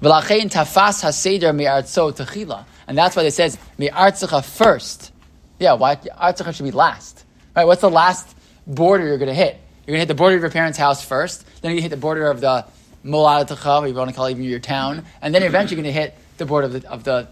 [0.01, 5.12] V'lachein tafas haseder mi'artzo techila, and that's why it says mi'artzecha first.
[5.60, 7.23] Yeah, why artzecha should be last?
[7.55, 7.65] Right?
[7.65, 8.36] What's the last
[8.67, 9.60] border you're going to hit?
[9.86, 11.45] You're going to hit the border of your parents' house first.
[11.62, 12.65] Then you hit the border of the
[13.03, 15.83] molad techa, or you want to call it even your town, and then eventually you're
[15.83, 17.27] going to hit the border of the, of the,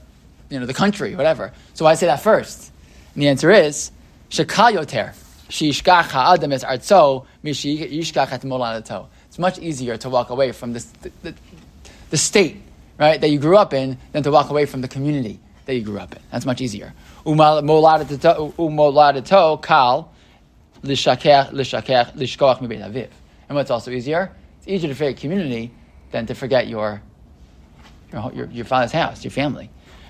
[0.49, 1.53] you know, the country, whatever.
[1.73, 2.71] So why say that first?
[3.13, 3.91] And the answer is
[4.29, 5.13] shekal yoter.
[5.49, 9.07] Shishkach ha'adam es artzo mishishkach et moladato.
[9.27, 10.85] It's much easier to walk away from this,
[11.21, 11.35] the,
[12.09, 12.61] the state,
[12.99, 15.81] right, that you grew up in than to walk away from the community that you
[15.81, 16.21] grew up in.
[16.31, 16.93] That's much easier.
[17.25, 18.61] Umoladato
[19.61, 20.11] kal
[20.83, 23.09] lishakech lishakech lishkoach mibeit aviv.
[23.49, 24.31] And what's also easier?
[24.59, 25.71] It's easier to forget community
[26.11, 27.01] than to forget your
[28.11, 29.69] your, your, your father's house, your family.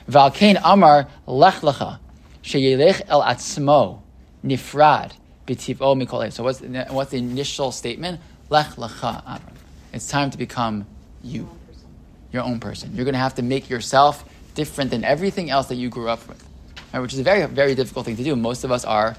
[0.10, 2.00] Valkain amar lech lecha
[2.44, 4.02] sheyelech el atzmo
[4.44, 5.14] nifrad
[5.48, 8.20] b'tiv'o mikol So what's the, what's the initial statement?
[8.50, 9.42] Lech lecha.
[9.94, 10.86] It's time to become
[11.24, 11.50] you,
[12.36, 12.94] your own person.
[12.94, 16.28] You're going to have to make yourself different than everything else that you grew up
[16.28, 16.48] with,
[16.94, 17.00] right?
[17.00, 18.36] which is a very, very difficult thing to do.
[18.36, 19.16] Most of us are,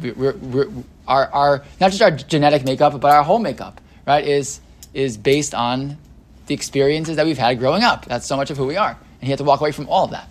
[0.00, 0.68] we're, we're,
[1.06, 4.60] our, our, not just our genetic makeup, but our whole makeup, right, is,
[4.94, 5.98] is based on
[6.46, 8.06] the experiences that we've had growing up.
[8.06, 8.90] That's so much of who we are.
[8.90, 10.28] And he had to walk away from all of that.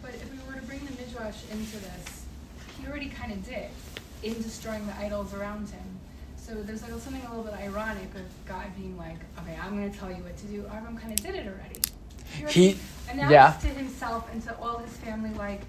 [0.00, 2.24] But if we were to bring the Midrash into this,
[2.80, 3.68] he already kind of did
[4.22, 5.79] in destroying the idols around him.
[6.50, 9.90] So there's like something a little bit ironic of God being like, okay, I'm going
[9.90, 10.62] to tell you what to do.
[10.62, 11.80] Avram kind of did it already.
[12.52, 12.76] He-
[13.08, 13.56] announced yeah.
[13.60, 15.60] to himself and to all his family, like,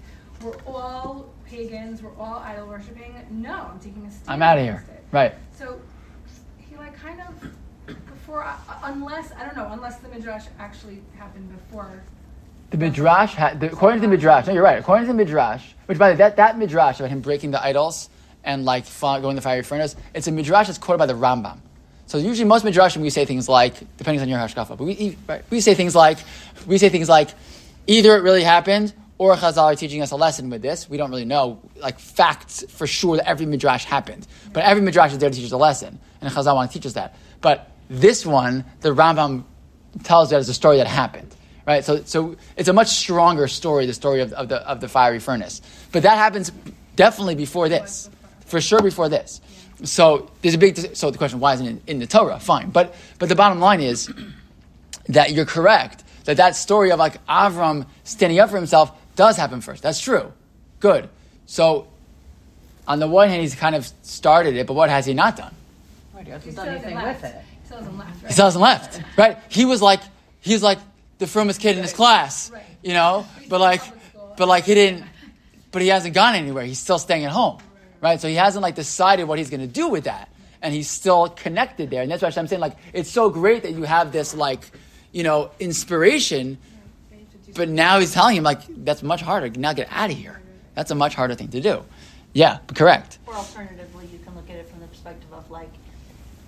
[0.42, 3.14] we're all pagans, we're all idol worshiping.
[3.30, 4.28] No, I'm taking a stand.
[4.28, 4.84] I'm out of here.
[4.88, 5.04] it.
[5.12, 5.34] Right.
[5.56, 5.80] So
[6.58, 11.48] he like kind of before, uh, unless I don't know, unless the midrash actually happened
[11.52, 12.02] before.
[12.70, 14.78] The Midrash, ha- the, according to the Midrash, no, you're right.
[14.78, 17.62] According to the Midrash, which by the way, that, that Midrash about him breaking the
[17.62, 18.08] idols
[18.44, 21.58] and like going to the fiery furnace, it's a Midrash that's quoted by the Rambam.
[22.06, 25.16] So usually most Midrashim we say things like, depending on your hashkafa, but we,
[25.50, 26.18] we say things like,
[26.66, 27.30] we say things like,
[27.86, 30.90] either it really happened or Chazal are teaching us a lesson with this.
[30.90, 34.26] We don't really know, like facts for sure that every Midrash happened.
[34.52, 36.86] But every Midrash is there to teach us a lesson, and Chazal want to teach
[36.86, 37.14] us that.
[37.40, 39.44] But this one, the Rambam
[40.02, 41.34] tells that it's a story that happened.
[41.66, 41.84] Right?
[41.84, 45.20] So, so it's a much stronger story, the story of, of, the, of the fiery
[45.20, 45.62] furnace.
[45.92, 46.50] But that happens
[46.96, 48.10] definitely before this.
[48.52, 49.40] For sure before this.
[49.82, 52.38] So there's a big, so the question, why isn't it in, in the Torah?
[52.38, 52.68] Fine.
[52.68, 54.12] But, but the bottom line is
[55.08, 59.62] that you're correct, that that story of like Avram standing up for himself does happen
[59.62, 59.82] first.
[59.82, 60.34] That's true.
[60.80, 61.08] Good.
[61.46, 61.88] So
[62.86, 65.54] on the one hand, he's kind of started it, but what has he not done?
[66.14, 67.24] Right, he hasn't done still hasn't with left.
[67.24, 67.36] it.
[67.62, 68.26] He still hasn't left, right?
[68.28, 69.38] He still hasn't left, right?
[69.48, 70.00] He was like,
[70.40, 70.78] he's like
[71.18, 72.62] the firmest kid in his class, Right.
[72.82, 73.80] you know, but like,
[74.36, 75.06] but like he didn't,
[75.70, 76.64] but he hasn't gone anywhere.
[76.64, 77.58] He's still staying at home,
[78.02, 78.20] right?
[78.20, 80.28] So he hasn't like decided what he's going to do with that,
[80.60, 82.02] and he's still connected there.
[82.02, 84.70] And that's why I'm saying like it's so great that you have this like
[85.12, 86.58] you know inspiration,
[87.54, 89.48] but now he's telling him like that's much harder.
[89.58, 90.42] Now get out of here.
[90.74, 91.84] That's a much harder thing to do.
[92.34, 93.18] Yeah, correct.
[93.26, 95.70] Or alternatively, you can look at it from the perspective of like,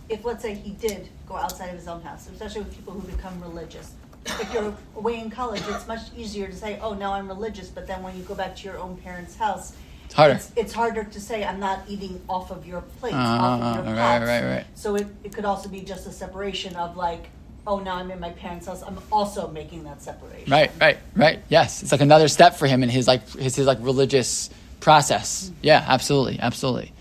[0.08, 3.06] if let's say he did go outside of his own house, especially with people who
[3.06, 3.92] become religious.
[4.26, 7.86] If you're away in college, it's much easier to say, "Oh, now I'm religious," but
[7.86, 9.74] then when you go back to your own parents' house,
[10.12, 10.34] harder.
[10.34, 13.86] It's, it's harder to say, "I'm not eating off of your plate, Uh, off of
[13.86, 14.66] your right, pots." right, right.
[14.74, 17.30] So it, it could also be just a separation of like,
[17.66, 18.82] "Oh, now I'm in my parents' house.
[18.82, 21.38] I'm also making that separation." Right, right, right.
[21.48, 25.50] Yes, it's like another step for him in his like his, his like religious process.
[25.62, 26.92] Yeah, absolutely, absolutely.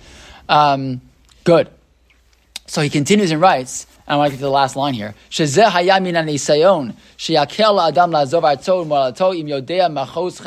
[0.48, 1.02] Um,
[1.44, 1.68] good.
[2.68, 3.86] So he continues and writes.
[4.08, 5.16] I want to get to the last line here.
[5.32, 10.42] Anisayon sheyakel adam lazov arto im yodea machos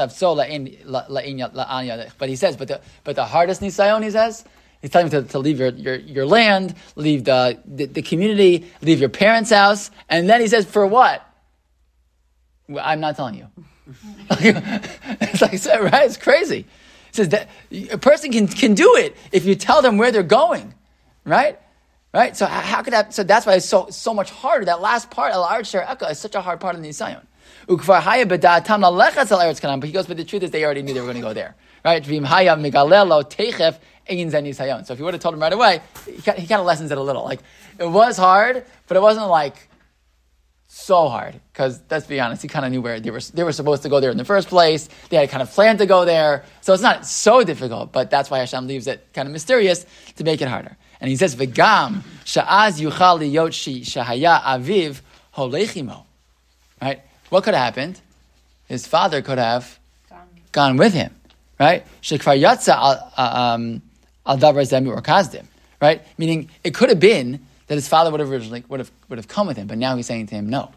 [2.18, 4.44] But he says, but the, but the hardest nisayon, he says,
[4.82, 8.66] he's telling you to, to leave your, your, your land, leave the, the, the community,
[8.82, 11.26] leave your parents' house, and then he says, for what?
[12.68, 13.48] Well, I'm not telling you.
[14.30, 16.04] it's like, right?
[16.04, 16.66] It's crazy.
[17.08, 17.48] It says that
[17.90, 20.74] a person can, can do it if you tell them where they're going,
[21.24, 21.58] right?
[22.16, 22.35] Right.
[22.35, 23.12] So how, could that?
[23.12, 24.64] So that's why it's so so much harder.
[24.64, 27.20] That last part, Aretz Sher Eka, is such a hard part of the Nisayon.
[27.66, 27.74] But
[29.87, 31.55] he goes, but the truth is, they already knew they were going to go there,
[31.85, 32.02] right?
[32.02, 32.16] So if
[34.98, 37.22] you would have told him right away, he, he kind of lessens it a little.
[37.22, 37.40] Like
[37.79, 39.68] it was hard, but it wasn't like
[40.68, 43.20] so hard because let's be honest, he kind of knew where they were.
[43.20, 44.88] They were supposed to go there in the first place.
[45.11, 47.92] They had kind of planned to go there, so it's not so difficult.
[47.92, 50.79] But that's why Hashem leaves it kind of mysterious to make it harder.
[51.00, 55.00] And he says, "V'gam sha'az yuchal liyot shi shahaya aviv
[55.35, 56.04] holechimo."
[56.80, 57.00] Right?
[57.30, 58.00] What could have happened?
[58.68, 59.78] His father could have
[60.52, 61.14] gone with him.
[61.59, 61.87] Right?
[62.02, 62.74] Shekvar yatsa
[63.16, 63.82] al um,
[64.26, 65.46] davar zemi Ur Kasdim.
[65.80, 66.02] Right?
[66.18, 69.28] Meaning it could have been that his father would have originally would have would have
[69.28, 70.70] come with him, but now he's saying to him, "No,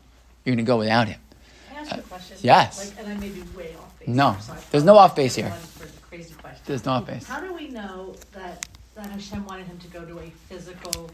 [0.43, 1.19] you're going to go without him."
[1.67, 2.37] Can I ask you a question?
[2.41, 2.93] yes.
[2.97, 4.07] Like, and I may be way off base.
[4.07, 4.31] No.
[4.31, 5.45] here, so There's no off base here.
[5.45, 6.61] everyone For the crazy question.
[6.65, 7.27] There's no off base.
[7.27, 8.67] How do we know that,
[9.01, 11.09] that Hashem wanted him to go to a physical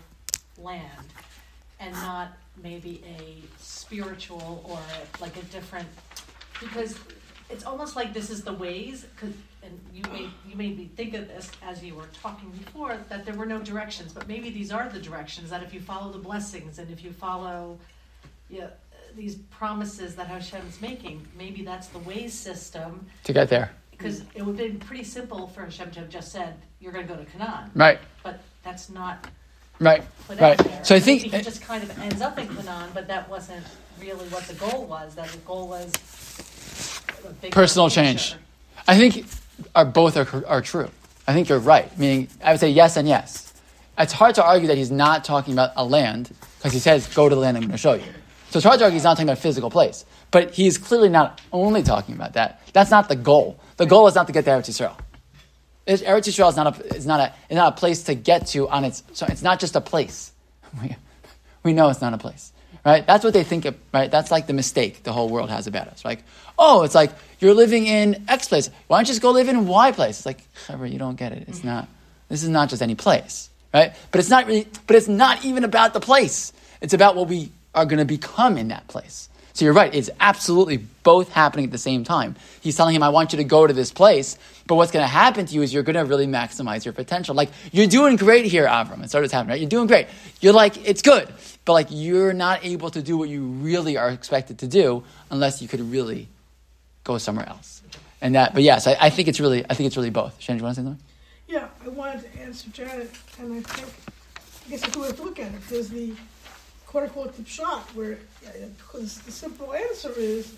[0.57, 1.07] land
[1.79, 2.29] and not
[2.63, 4.79] maybe a spiritual or
[5.21, 5.87] like a different?
[6.59, 6.97] Because
[7.49, 9.05] it's almost like this is the ways.
[9.17, 12.97] 'cause- and you made you made me think of this as you were talking before
[13.09, 15.49] that there were no directions, but maybe these are the directions.
[15.49, 17.79] That if you follow the blessings and if you follow,
[18.47, 18.67] yeah,
[19.15, 24.43] these promises that Hashem's making, maybe that's the ways system To get there, because it
[24.45, 27.19] would have been pretty simple for Hashem to have just said, "You're going to go
[27.19, 27.97] to Canaan," right?
[28.21, 29.27] but that's not
[29.79, 30.59] Right, put right.
[30.59, 30.85] out there.
[30.85, 33.65] So I think he just kind of ends up in Canaan, but that wasn't
[33.99, 35.15] really what the goal was.
[35.15, 35.91] That the goal was
[37.51, 38.01] Personal picture.
[38.01, 38.35] change.
[38.87, 39.25] I think
[39.73, 40.89] are both are, are true.
[41.27, 41.89] I think you're right.
[41.97, 43.53] Meaning, I would say yes and yes.
[43.97, 47.27] It's hard to argue that he's not talking about a land because he says, "Go
[47.27, 48.03] to the land I'm going to show you."
[48.51, 50.05] So it's hard to argue he's not talking about a physical place.
[50.31, 52.61] But he's clearly not only talking about that.
[52.73, 53.59] That's not the goal.
[53.77, 54.97] The goal is not to get there to Eretz Yisrael.
[55.87, 58.67] Eretz Yisrael is not a is not a is not a place to get to
[58.69, 59.03] on its.
[59.13, 60.31] So it's not just a place.
[60.81, 60.93] We,
[61.63, 62.51] we know it's not a place,
[62.85, 63.07] right?
[63.07, 64.11] That's what they think of, right?
[64.11, 66.03] That's like the mistake the whole world has about us.
[66.03, 66.23] Like,
[66.59, 68.69] oh, it's like you're living in X place.
[68.87, 70.17] Why don't you just go live in Y place?
[70.17, 71.45] It's like, you don't get it.
[71.47, 71.87] It's not.
[72.27, 73.93] This is not just any place, right?
[74.11, 74.67] But it's not really.
[74.85, 76.51] But it's not even about the place.
[76.81, 79.29] It's about what we are going to become in that place.
[79.55, 79.95] So you're right.
[79.95, 82.35] It's absolutely both happening at the same time.
[82.59, 84.37] He's telling him, I want you to go to this place,
[84.67, 87.33] but what's going to happen to you is you're going to really maximize your potential.
[87.35, 88.99] Like, you're doing great here, Avram.
[88.99, 89.61] And so does happening, right?
[89.61, 90.07] You're doing great.
[90.41, 91.33] You're like, it's good.
[91.63, 95.61] But like, you're not able to do what you really are expected to do unless
[95.61, 96.27] you could really
[97.05, 97.81] go somewhere else.
[98.19, 100.35] And that, but yes, I, I think it's really, I think it's really both.
[100.41, 101.03] Shannon, do you want to say something?
[101.47, 103.87] Yeah, I wanted to answer Janet, and I think,
[104.65, 106.13] I guess if we to look at it, there's the
[106.95, 108.17] quote unquote tip shot where
[108.77, 110.53] because the simple answer is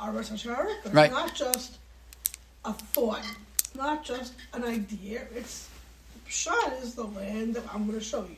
[0.00, 0.76] Aras Hasharika.
[0.84, 1.10] It's Right.
[1.10, 1.78] not just
[2.64, 3.24] a thought,
[3.58, 5.68] it's not just an idea, it's
[6.14, 8.36] the pshat is the land that I'm going to show you.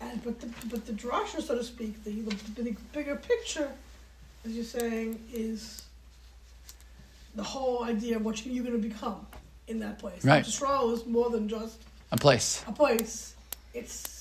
[0.00, 3.70] And but the but the drasha, so to speak, the, the big, bigger picture,
[4.44, 5.82] as you're saying, is
[7.36, 9.24] the whole idea of what you're going to become
[9.68, 10.24] in that place.
[10.24, 10.44] Right.
[10.44, 11.78] Yisrael is more than just
[12.10, 12.64] A place.
[12.66, 13.34] a place.
[13.72, 14.19] It's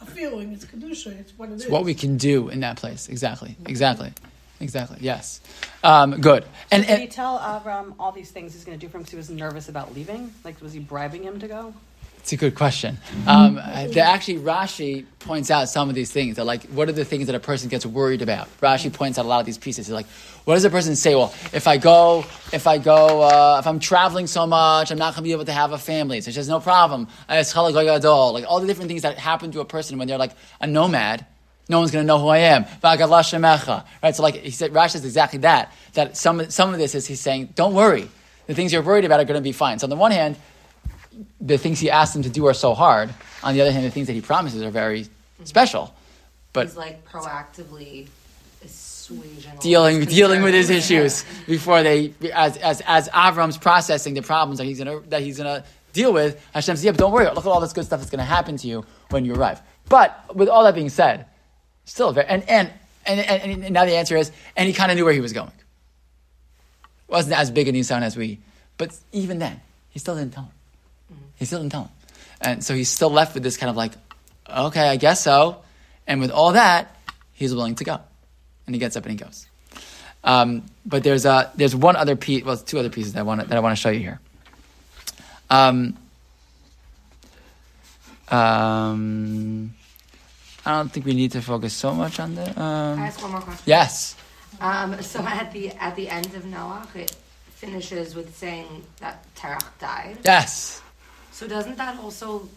[0.00, 0.52] a feeling.
[0.52, 1.18] It's kedusha.
[1.18, 1.62] It's what it is.
[1.62, 3.08] It's what we can do in that place.
[3.08, 3.56] Exactly.
[3.66, 4.12] Exactly.
[4.60, 4.98] Exactly.
[5.00, 5.40] Yes.
[5.84, 6.44] Um, good.
[6.70, 9.02] And, Did he and tell Avram all these things he's going to do for him
[9.02, 10.32] because he was nervous about leaving?
[10.44, 11.74] Like, was he bribing him to go?
[12.20, 12.98] It's a good question.
[13.26, 16.36] Um, the, actually, Rashi points out some of these things.
[16.36, 18.48] They're like, what are the things that a person gets worried about?
[18.60, 19.86] Rashi points out a lot of these pieces.
[19.86, 20.06] He's like,
[20.44, 21.14] what does a person say?
[21.14, 25.14] Well, if I go, if I go, uh, if I'm traveling so much, I'm not
[25.14, 26.20] going to be able to have a family.
[26.20, 27.08] So he says, no problem.
[27.28, 31.26] Like all the different things that happen to a person when they're like a nomad.
[31.70, 32.64] No one's going to know who I am.
[32.82, 34.16] Right?
[34.16, 35.70] So, like he said, Rashi says exactly that.
[35.92, 38.08] That some some of this is he's saying, don't worry.
[38.46, 39.78] The things you're worried about are going to be fine.
[39.78, 40.36] So, on the one hand,
[41.40, 43.10] the things he asks them to do are so hard.
[43.42, 45.44] On the other hand, the things that he promises are very mm-hmm.
[45.44, 45.94] special.
[46.52, 48.08] But he's like proactively
[49.60, 54.64] dealing dealing with his issues before they as as as Avram's processing the problems that
[54.64, 56.42] he's gonna that he's gonna deal with.
[56.52, 57.24] Hashem says, "Yeah, but don't worry.
[57.26, 60.34] Look at all this good stuff that's gonna happen to you when you arrive." But
[60.34, 61.26] with all that being said,
[61.84, 62.70] still very and and
[63.06, 65.32] and, and, and now the answer is, and he kind of knew where he was
[65.32, 65.52] going.
[67.08, 68.38] Wasn't as big a nisayon as we,
[68.76, 70.52] but even then, he still didn't tell him.
[71.38, 71.90] He still didn't tell him.
[72.40, 73.92] And so he's still left with this kind of like,
[74.48, 75.62] okay, I guess so.
[76.06, 76.96] And with all that,
[77.32, 78.00] he's willing to go.
[78.66, 79.46] And he gets up and he goes.
[80.24, 83.40] Um, but there's, a, there's one other piece, well, two other pieces that I want
[83.40, 84.20] to, that I want to show you here.
[85.50, 85.96] Um,
[88.28, 89.74] um,
[90.66, 92.58] I don't think we need to focus so much on that.
[92.58, 93.62] Um, I ask one more question?
[93.64, 94.16] Yes.
[94.60, 97.16] Um, so at the at the end of Noach, it
[97.50, 100.18] finishes with saying that Terach died.
[100.24, 100.82] Yes.
[101.38, 102.48] So doesn't that also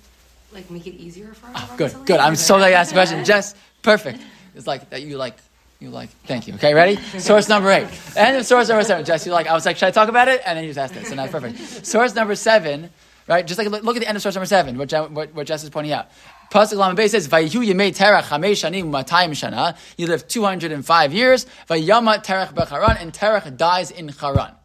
[0.51, 2.19] like make it easier for oh, Good, good.
[2.19, 3.23] I'm so glad you asked the question.
[3.31, 4.19] Jess, perfect.
[4.55, 5.37] It's like that you like
[5.79, 6.09] you like.
[6.25, 6.55] Thank you.
[6.55, 6.95] Okay, ready?
[7.19, 7.87] Source number eight.
[8.17, 9.05] And source number seven.
[9.05, 9.45] Jess, you like.
[9.45, 10.41] I was like, should I talk about it?
[10.43, 11.05] And then you just asked it.
[11.05, 11.85] So now it's perfect.
[11.85, 12.89] Source number seven.
[13.27, 15.63] Right, just like look at the end of source number seven, what, what, what Jess
[15.63, 16.09] is pointing out.
[16.49, 20.83] Pasuk Lamabay says, "Vayihu yemei terach chamesh shanim matayim shana." You live two hundred and
[20.83, 21.45] five years.
[21.69, 24.55] Vayama terach becharan, and terach dies in Haran.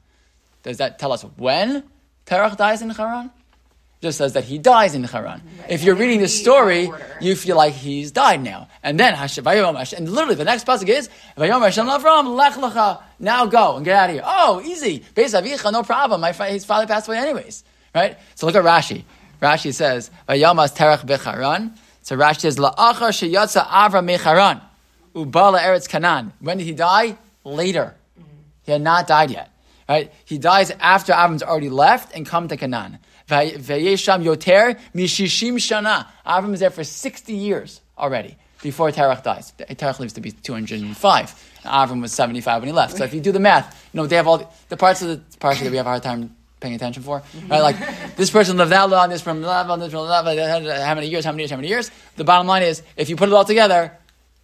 [0.63, 1.85] Does that tell us when
[2.25, 3.31] terach dies in Haran?
[4.03, 5.41] Just says that he dies in Haran.
[5.59, 5.71] Right.
[5.71, 8.69] If you're reading the story, you feel like he's died now.
[8.83, 11.09] And then and literally the next pasuk is
[13.19, 14.23] Now go and get out of here.
[14.25, 15.05] Oh, easy.
[15.17, 16.21] no problem.
[16.21, 17.65] My, his father passed away anyways.
[17.95, 18.19] Right?
[18.35, 19.05] So look at Rashi.
[19.41, 21.77] Rashi says, Vayamas terach becharan.
[22.03, 24.61] So Rashi says, La'achar sheyatza avra mecharan.
[25.15, 26.33] Ubala eretz kanan.
[26.41, 27.17] When did he die?
[27.45, 27.95] Later.
[28.65, 29.51] He had not died yet.
[29.89, 30.13] Right?
[30.25, 32.99] He dies after Avram's already left and come to Canaan.
[33.29, 36.07] Vayesham yoter mishishim shana.
[36.27, 39.53] Avram is there for 60 years already before Terach dies.
[39.59, 41.53] Terach lives to be 205.
[41.65, 42.97] Avram was 75 when he left.
[42.97, 45.09] So if you do the math, you know, they have all the, the parts of
[45.09, 47.61] the parts that we have a hard time paying attention for, right?
[47.61, 50.95] Like this person lived that long, this from that long, this from that long, how
[50.95, 51.91] many years, how many years, how many years.
[52.17, 53.97] The bottom line is, if you put it all together,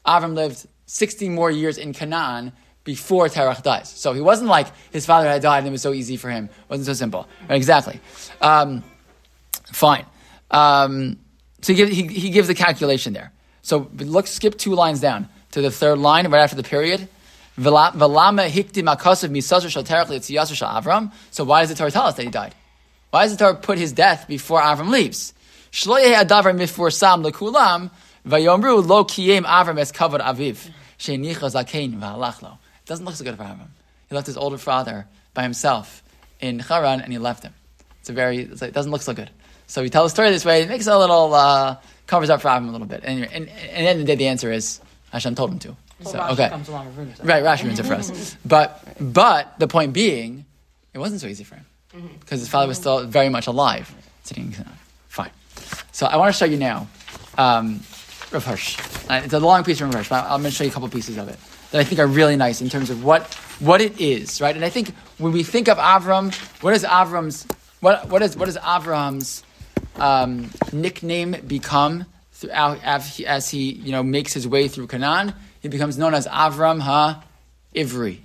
[0.04, 2.52] Avram lived 60 more years in Canaan
[2.84, 3.88] before Terach dies.
[3.88, 6.46] So he wasn't like his father had died and it was so easy for him.
[6.46, 7.28] It wasn't so simple.
[7.48, 7.56] Right?
[7.56, 8.00] Exactly.
[8.40, 8.82] Um,
[9.72, 10.04] fine.
[10.50, 11.18] Um,
[11.62, 13.32] so he, he, he, gives the calculation there.
[13.62, 17.08] So look, skip two lines down to the third line right after the period.
[17.56, 18.08] So why does
[21.68, 22.54] the Torah tell us that he died?
[23.10, 25.34] Why does the Torah put his death before Avram leaves?
[28.24, 30.70] Vayomru lo kiyem Avram es kavod aviv.
[30.98, 31.98] Sheinicha zakein
[32.82, 33.60] v'halachlo doesn't look so good for him.
[34.08, 36.02] He left his older father by himself
[36.40, 37.54] in Haran and he left him.
[38.00, 39.30] It's a very, it's like, it doesn't look so good.
[39.66, 42.42] So we tell the story this way, it makes it a little, uh, covers up
[42.42, 43.00] for him a little bit.
[43.04, 44.80] Anyway, and, and, and at the end of the day, the answer is
[45.12, 45.76] Hashem told him to.
[46.04, 46.48] Well, Rashi okay.
[46.48, 48.36] comes along and Right, Rashi ruins it for us.
[48.44, 50.44] But, but the point being,
[50.92, 52.36] it wasn't so easy for him because mm-hmm.
[52.36, 53.94] his father was still very much alive.
[54.24, 54.54] Sitting,
[55.08, 55.30] fine.
[55.92, 56.88] So I want to show you now,
[57.38, 57.80] um,
[58.30, 58.78] Rav Hirsch.
[59.08, 60.72] Uh, it's a long piece from Rav Hirsch, but I'm going to show you a
[60.72, 61.38] couple pieces of it
[61.72, 64.54] that I think are really nice in terms of what what it is, right?
[64.54, 66.32] And I think when we think of Avram,
[66.62, 67.46] what is Avram's
[67.80, 69.42] what what is what is Avram's
[69.96, 75.34] um, nickname become throughout as he, you know makes his way through Canaan?
[75.60, 77.24] He becomes known as Avram Ha
[77.74, 78.18] Ivri,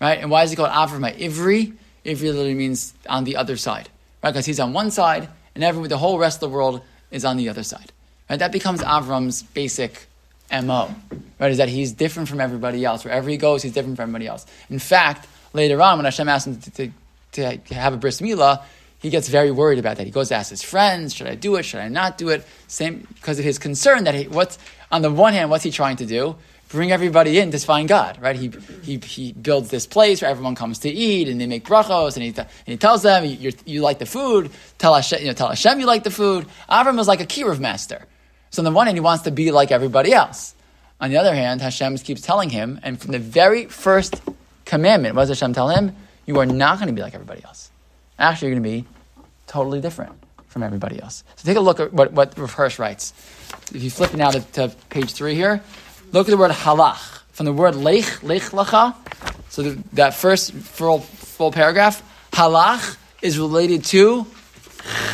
[0.00, 0.18] right?
[0.18, 1.74] And why is he called Avram Ha Ivri?
[2.04, 3.88] Ivri literally means on the other side,
[4.22, 4.30] right?
[4.30, 6.80] Because he's on one side, and everyone, the whole rest of the world
[7.10, 7.92] is on the other side.
[8.30, 8.38] Right?
[8.38, 10.06] That becomes Avram's basic
[10.50, 10.94] MO,
[11.40, 11.50] right?
[11.50, 13.04] Is that he's different from everybody else.
[13.04, 14.46] Wherever he goes, he's different from everybody else.
[14.70, 16.92] In fact, later on, when Hashem asks him to,
[17.32, 18.62] to, to have a bris milah,
[18.98, 20.06] he gets very worried about that.
[20.06, 21.64] He goes to ask his friends, should I do it?
[21.64, 22.46] Should I not do it?
[22.66, 24.58] Same because of his concern that he, what's
[24.90, 26.36] on the one hand, what's he trying to do?
[26.68, 28.34] Bring everybody in to find God, right?
[28.34, 28.50] He,
[28.82, 32.24] he, he builds this place where everyone comes to eat and they make brachos and
[32.24, 35.48] he, and he tells them, you, you like the food, tell Hashem, you know, tell
[35.48, 36.46] Hashem you like the food.
[36.68, 38.04] Avram is like a kiruv master
[38.56, 40.54] so on the one hand, he wants to be like everybody else.
[40.98, 44.22] On the other hand, Hashem keeps telling him, and from the very first
[44.64, 45.94] commandment, what does Hashem tell him?
[46.24, 47.70] You are not going to be like everybody else.
[48.18, 48.88] Actually, you're going to be
[49.46, 50.12] totally different
[50.48, 51.22] from everybody else.
[51.36, 53.12] So take a look at what, what Rav Hirsch writes.
[53.74, 55.60] If you flip it now to, to page three here,
[56.12, 57.20] look at the word halach.
[57.32, 58.94] From the word lech, lech lacha,
[59.50, 62.02] so the, that first full, full paragraph,
[62.32, 64.26] halach is related to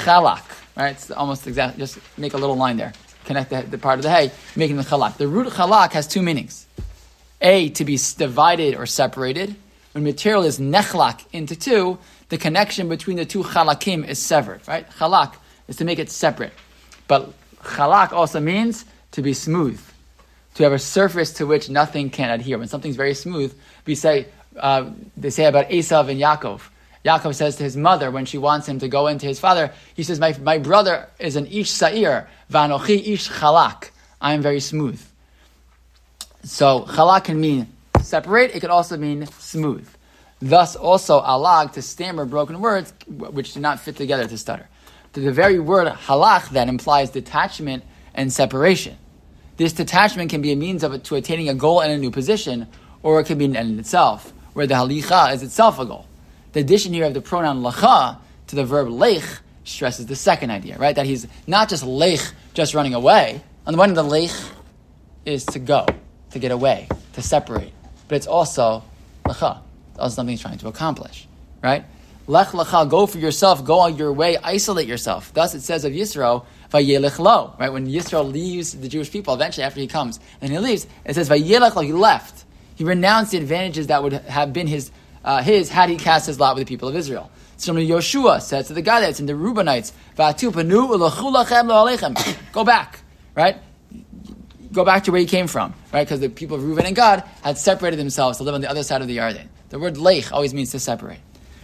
[0.05, 0.45] chalak,
[0.77, 0.93] right?
[0.93, 1.77] It's almost exact.
[1.77, 2.93] Just make a little line there.
[3.25, 5.17] Connect the, the part of the hay, making the chalak.
[5.17, 6.67] The root chalak has two meanings.
[7.41, 9.55] A, to be divided or separated.
[9.93, 11.99] When material is nechlak into two,
[12.29, 14.89] the connection between the two chalakim is severed, right?
[14.93, 15.35] Chalak
[15.69, 16.53] is to make it separate.
[17.09, 19.81] But chalak also means to be smooth,
[20.55, 22.59] to have a surface to which nothing can adhere.
[22.59, 23.55] When something's very smooth,
[23.85, 26.61] we say, uh, they say about Esav and Yaakov.
[27.05, 30.03] Yaakov says to his mother when she wants him to go into his father, he
[30.03, 33.91] says, My, my brother is an ish sa'ir, vanochi ish chalak.
[34.21, 35.03] I am very smooth.
[36.45, 37.67] So chalak can mean
[38.01, 39.89] separate, it can also mean smooth.
[40.41, 44.69] Thus also alag to stammer broken words which do not fit together to stutter.
[45.13, 47.85] The very word halach then implies detachment
[48.15, 48.97] and separation.
[49.57, 52.67] This detachment can be a means of to attaining a goal and a new position,
[53.03, 56.07] or it can be an end in itself, where the halicha is itself a goal.
[56.53, 59.25] The addition here of the pronoun lacha to the verb lech
[59.65, 60.95] stresses the second idea, right?
[60.95, 62.21] That he's not just lech,
[62.55, 63.43] just running away.
[63.67, 64.31] On the one hand, the lech
[65.25, 65.87] is to go,
[66.31, 67.73] to get away, to separate.
[68.09, 68.83] But it's also
[69.25, 69.61] lacha,
[69.99, 71.27] also something he's trying to accomplish,
[71.63, 71.85] right?
[72.27, 75.33] Lech lacha, go for yourself, go on your way, isolate yourself.
[75.33, 77.73] Thus it says of Yisro, vayelech lo, right?
[77.73, 81.29] When Yisro leaves the Jewish people, eventually after he comes and he leaves, it says
[81.29, 82.45] vayelech lo, he left.
[82.75, 84.91] He renounced the advantages that would have been his
[85.25, 87.31] uh, his had he cast his lot with the people of Israel.
[87.57, 89.93] Similarly, Yoshua says to the Gadites and the Reubenites,
[92.53, 93.01] Go back,
[93.37, 93.57] right?
[94.73, 96.05] Go back to where you came from, right?
[96.05, 98.83] Because the people of Reuben and Gad had separated themselves to live on the other
[98.83, 99.47] side of the Yarden.
[99.69, 101.21] The word lech always means to separate.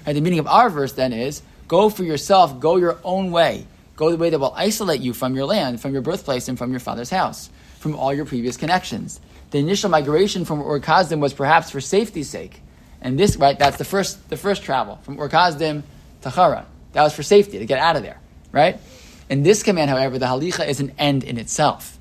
[0.06, 0.12] Right?
[0.12, 3.66] The meaning of our verse then is go for yourself, go your own way.
[3.96, 6.70] Go the way that will isolate you from your land, from your birthplace, and from
[6.70, 7.50] your father's house,
[7.80, 9.20] from all your previous connections.
[9.50, 10.80] The initial migration from Ur
[11.18, 12.62] was perhaps for safety's sake.
[13.00, 15.82] And this, right, that's the first, the first travel from Ur Kasdim
[16.22, 16.66] to Haran.
[16.92, 18.18] That was for safety, to get out of there,
[18.50, 18.78] right?
[19.28, 21.98] In this command, however, the halicha is an end in itself.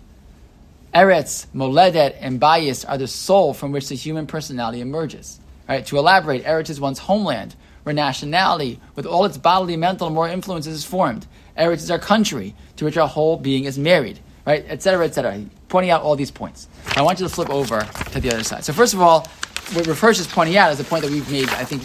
[0.94, 5.40] Eretz, Moledet, and Bayis are the soul from which the human personality emerges.
[5.68, 5.86] Right?
[5.88, 10.32] To elaborate, Eretz is one's homeland, where nationality, with all its bodily, mental, and moral
[10.32, 11.28] influences, is formed.
[11.58, 14.66] Eretz is our country, to which our whole being is married, right?
[14.70, 15.06] Etc.
[15.06, 15.46] Etc.
[15.68, 16.68] Pointing out all these points.
[16.96, 17.82] I want you to flip over
[18.12, 18.64] to the other side.
[18.64, 19.28] So first of all,
[19.74, 21.82] what refers is pointing out is the point that we've made, I think,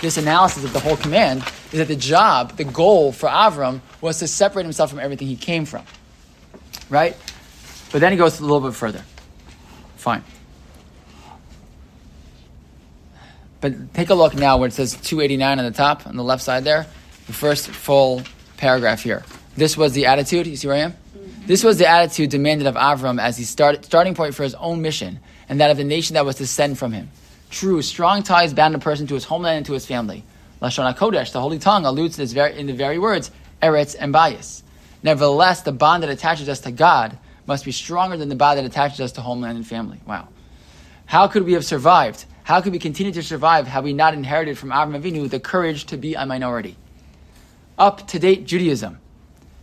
[0.00, 4.18] this analysis of the whole command is that the job, the goal for Avram was
[4.20, 5.84] to separate himself from everything he came from.
[6.88, 7.16] Right?
[7.90, 9.02] But then he goes a little bit further.
[9.96, 10.22] Fine.
[13.60, 16.42] But take a look now where it says 289 on the top, on the left
[16.42, 16.86] side there,
[17.26, 18.22] the first full
[18.58, 19.24] paragraph here.
[19.56, 20.46] This was the attitude.
[20.46, 20.92] You see where I am?
[20.92, 21.46] Mm-hmm.
[21.46, 24.82] This was the attitude demanded of Avram as he started starting point for his own
[24.82, 25.18] mission
[25.48, 27.10] and that of the nation that was to send from him.
[27.50, 30.24] True, strong ties bound a person to his homeland and to his family.
[30.60, 33.30] Lashon HaKodesh, the Holy Tongue, alludes to this very, in the very words,
[33.62, 34.62] Eretz and Bayis.
[35.02, 38.64] Nevertheless, the bond that attaches us to God must be stronger than the bond that
[38.64, 40.00] attaches us to homeland and family.
[40.06, 40.28] Wow.
[41.04, 42.24] How could we have survived?
[42.42, 45.86] How could we continue to survive had we not inherited from Avraham Avinu the courage
[45.86, 46.76] to be a minority?
[47.78, 48.98] Up to date Judaism.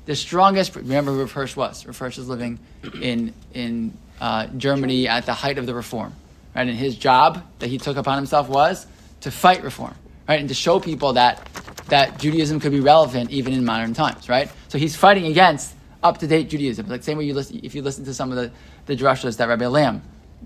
[0.05, 1.84] The strongest, remember who Hirsch was.
[1.84, 2.59] Hirsch is living
[3.01, 6.14] in, in uh, Germany at the height of the reform.
[6.55, 6.68] Right?
[6.68, 8.86] And his job that he took upon himself was
[9.22, 9.95] to fight reform,
[10.28, 10.39] right?
[10.39, 11.47] And to show people that
[11.88, 14.49] that Judaism could be relevant even in modern times, right?
[14.70, 16.88] So he's fighting against up to date Judaism.
[16.88, 18.51] Like same way you listen, if you listen to some of the
[18.86, 20.01] the drushas that Rabbi Lamm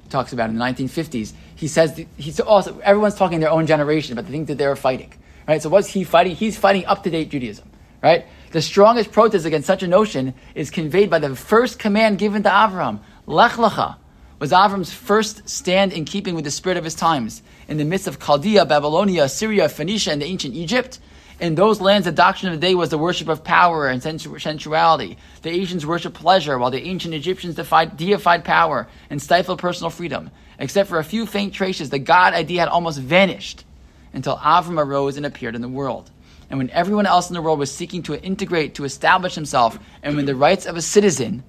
[0.10, 4.26] talks about in the 1950s, he says he's also everyone's talking their own generation, but
[4.26, 5.14] the think that they were fighting,
[5.48, 5.62] right?
[5.62, 6.36] So what's he fighting?
[6.36, 7.70] He's fighting up to date Judaism,
[8.02, 8.26] right?
[8.52, 12.50] The strongest protest against such a notion is conveyed by the first command given to
[12.50, 13.00] Avraham,
[13.30, 13.98] Lech Lecha
[14.40, 17.44] was Avram's first stand in keeping with the spirit of his times.
[17.68, 21.00] In the midst of Chaldea, Babylonia, Syria, Phoenicia, and the ancient Egypt,
[21.42, 25.18] in those lands, the doctrine of the day was the worship of power and sensuality.
[25.42, 30.32] The Asians worshiped pleasure, while the ancient Egyptians defied, deified power and stifled personal freedom.
[30.58, 33.66] Except for a few faint traces, the God idea had almost vanished
[34.14, 36.10] until Avram arose and appeared in the world.
[36.50, 40.16] And when everyone else in the world was seeking to integrate, to establish himself, and
[40.16, 41.44] when the rights of a citizen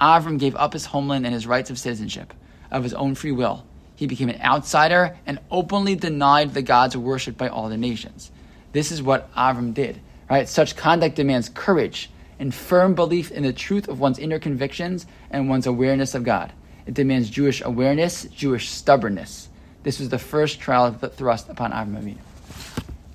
[0.00, 2.32] Avram gave up his homeland and his rights of citizenship
[2.70, 3.64] of his own free will.
[3.96, 8.30] He became an outsider and openly denied the gods worshipped by all the nations.
[8.72, 10.00] This is what Avram did.
[10.30, 10.48] Right?
[10.48, 15.48] Such conduct demands courage and firm belief in the truth of one's inner convictions and
[15.48, 16.52] one's awareness of God.
[16.86, 19.48] It demands Jewish awareness, Jewish stubbornness.
[19.82, 22.18] This was the first trial thrust upon Avram Avinu.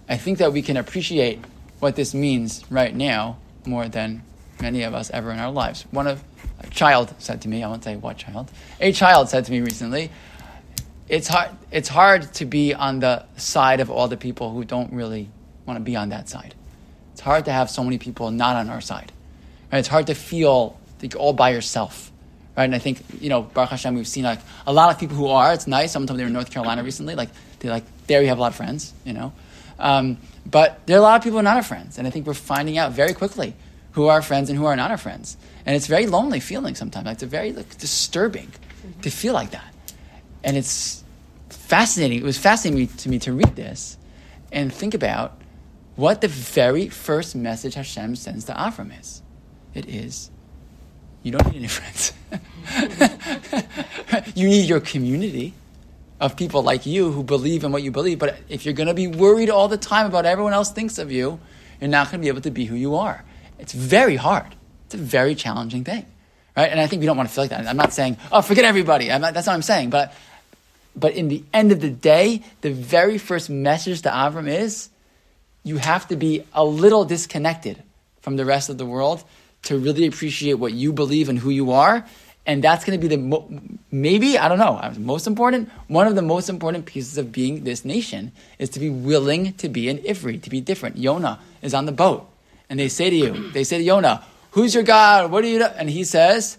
[0.07, 1.39] I think that we can appreciate
[1.79, 4.21] what this means right now more than
[4.61, 5.85] many of us ever in our lives.
[5.91, 6.23] One of
[6.71, 10.11] child said to me, I won't say what child, a child said to me recently,
[11.07, 14.91] it's hard, it's hard to be on the side of all the people who don't
[14.93, 15.29] really
[15.65, 16.55] want to be on that side.
[17.13, 19.11] It's hard to have so many people not on our side.
[19.71, 19.79] Right?
[19.79, 22.11] It's hard to feel like all by yourself.
[22.57, 22.65] Right?
[22.65, 25.27] And I think, you know, Baruch Hashem, we've seen like a lot of people who
[25.27, 25.91] are, it's nice.
[25.91, 28.47] Sometime they were in North Carolina recently, like they like there you have a lot
[28.47, 29.33] of friends, you know.
[29.77, 31.97] Um, but there are a lot of people who are not our friends.
[31.97, 33.55] And I think we're finding out very quickly
[33.95, 35.37] who are our friends and who are not our friends.
[35.65, 37.05] And it's very lonely feeling sometimes.
[37.05, 39.01] Like, it's very like, disturbing mm-hmm.
[39.01, 39.73] to feel like that.
[40.43, 41.03] And it's
[41.49, 42.19] fascinating.
[42.19, 43.97] It was fascinating to me to read this
[44.51, 45.39] and think about
[45.95, 49.21] what the very first message Hashem sends to Avram is.
[49.73, 50.29] It is,
[51.23, 52.11] you don't need any friends.
[54.35, 55.53] you need your community
[56.19, 58.19] of people like you who believe in what you believe.
[58.19, 61.13] But if you're going to be worried all the time about everyone else thinks of
[61.13, 61.39] you,
[61.79, 63.23] you're not going to be able to be who you are.
[63.59, 64.55] It's very hard.
[64.85, 66.05] It's a very challenging thing,
[66.55, 66.69] right?
[66.69, 67.67] And I think we don't want to feel like that.
[67.67, 69.07] I'm not saying, oh, forget everybody.
[69.07, 69.89] Not, that's not what I'm saying.
[69.89, 70.13] But,
[70.95, 74.89] but in the end of the day, the very first message to Avram is,
[75.63, 77.81] you have to be a little disconnected
[78.21, 79.23] from the rest of the world
[79.63, 82.05] to really appreciate what you believe and who you are
[82.45, 83.47] and that's going to be the mo-
[83.91, 87.83] maybe I don't know most important one of the most important pieces of being this
[87.83, 90.97] nation is to be willing to be an Ivri, to be different.
[90.97, 92.29] Yonah is on the boat,
[92.69, 95.31] and they say to you, they say to Yonah, "Who's your God?
[95.31, 95.65] What are you?" Do?
[95.65, 96.57] And he says,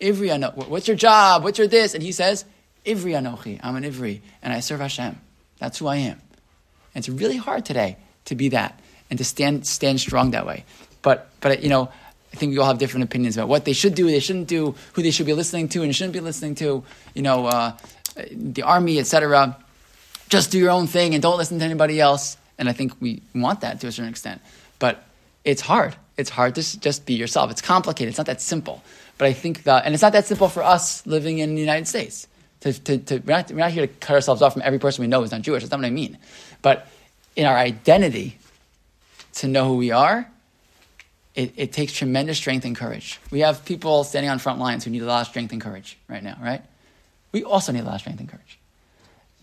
[0.00, 0.68] "Ivri Anochi.
[0.68, 1.44] What's your job?
[1.44, 2.44] What's your this?" And he says,
[2.84, 3.60] "Ivri Anochi.
[3.62, 5.20] I'm an Ivri, and I serve Hashem.
[5.58, 6.20] That's who I am."
[6.94, 7.96] And it's really hard today
[8.26, 8.80] to be that
[9.10, 10.64] and to stand stand strong that way.
[11.02, 11.90] But but you know
[12.34, 14.74] I think we all have different opinions about what they should do, they shouldn't do,
[14.94, 16.82] who they should be listening to and shouldn't be listening to.
[17.14, 17.76] You know, uh,
[18.32, 19.56] the army, etc.
[20.28, 22.36] Just do your own thing and don't listen to anybody else.
[22.58, 24.40] And I think we want that to a certain extent,
[24.80, 25.04] but
[25.44, 25.94] it's hard.
[26.16, 27.50] It's hard to just be yourself.
[27.50, 28.10] It's complicated.
[28.10, 28.82] It's not that simple.
[29.18, 31.86] But I think that, and it's not that simple for us living in the United
[31.86, 32.26] States.
[32.60, 35.02] To, to, to, we're, not, we're not here to cut ourselves off from every person
[35.02, 35.62] we know who's not Jewish.
[35.62, 36.18] That's not what I mean.
[36.62, 36.88] But
[37.36, 38.38] in our identity,
[39.34, 40.28] to know who we are
[41.34, 43.20] it, it takes tremendous strength and courage.
[43.30, 45.98] We have people standing on front lines who need a lot of strength and courage
[46.08, 46.62] right now, right?
[47.32, 48.58] We also need a lot of strength and courage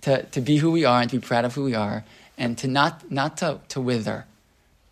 [0.01, 2.05] to, to be who we are and to be proud of who we are
[2.37, 4.25] and to not, not to, to wither,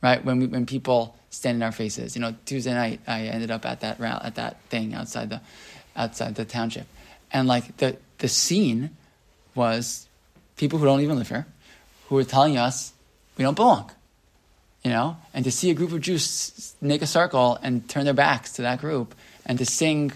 [0.02, 0.24] right?
[0.24, 2.16] When, we, when people stand in our faces.
[2.16, 5.42] You know, Tuesday night, I ended up at that, at that thing outside the,
[5.96, 6.88] outside the township.
[7.32, 8.92] And like the, the scene
[9.56, 10.08] was
[10.58, 11.46] people who don't even live here
[12.08, 12.94] who were telling us
[13.38, 13.92] we don't belong
[14.84, 18.14] you know, and to see a group of Jews make a circle and turn their
[18.14, 19.14] backs to that group
[19.46, 20.12] and to sing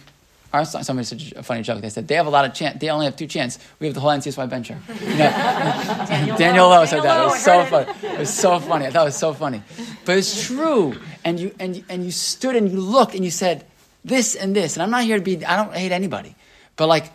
[0.53, 0.65] our.
[0.65, 1.81] Somebody said a funny joke.
[1.81, 2.79] They said they have a lot of chance.
[2.79, 3.59] They only have two chants.
[3.79, 4.77] We have the whole NCSY bencher.
[5.03, 7.21] You know, Daniel, Daniel Lowe said that.
[7.21, 7.91] It was so funny.
[8.03, 8.85] It was so funny.
[8.85, 9.61] I thought it was so funny,
[10.05, 10.95] but it's true.
[11.25, 13.65] And you and and you stood and you looked and you said
[14.05, 14.75] this and this.
[14.75, 15.45] And I'm not here to be.
[15.45, 16.35] I don't hate anybody,
[16.75, 17.11] but like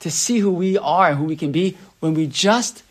[0.00, 2.82] to see who we are and who we can be when we just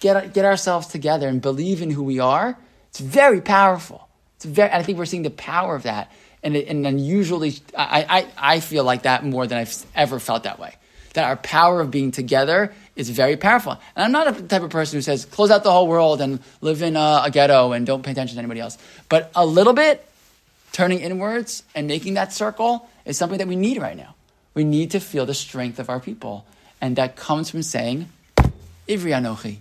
[0.00, 2.56] get get ourselves together and believe in who we are
[2.94, 4.06] it's very powerful.
[4.36, 6.12] It's very, I think we're seeing the power of that.
[6.44, 8.06] And, and unusually, I,
[8.38, 10.74] I, I feel like that more than I've ever felt that way.
[11.14, 13.72] That our power of being together is very powerful.
[13.96, 16.40] And I'm not a type of person who says, close out the whole world and
[16.60, 18.76] live in a, a ghetto and don't pay attention to anybody else.
[19.08, 20.06] But a little bit,
[20.72, 24.14] turning inwards and making that circle is something that we need right now.
[24.52, 26.44] We need to feel the strength of our people.
[26.80, 28.10] And that comes from saying,
[28.86, 29.58] Ivri Anochi,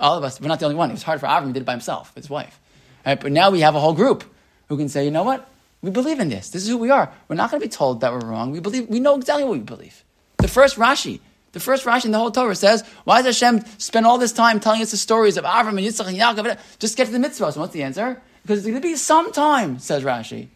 [0.00, 0.90] all of us, we're not the only one.
[0.90, 2.58] It was hard for Avram, he did it by himself, his wife.
[3.06, 3.20] Right?
[3.20, 4.24] But now we have a whole group
[4.68, 5.48] who can say, you know what?
[5.82, 6.50] We believe in this.
[6.50, 7.12] This is who we are.
[7.28, 8.50] We're not going to be told that we're wrong.
[8.50, 10.04] We believe, we know exactly what we believe.
[10.38, 11.20] The first Rashi,
[11.52, 14.60] the first Rashi in the whole Torah says, why does Hashem spend all this time
[14.60, 16.58] telling us the stories of Avram and Yitzchak and Yaakov?
[16.78, 17.52] Just get to the mitzvahs.
[17.52, 18.20] And what's the answer?
[18.42, 20.48] Because there's going to be some time, says Rashi,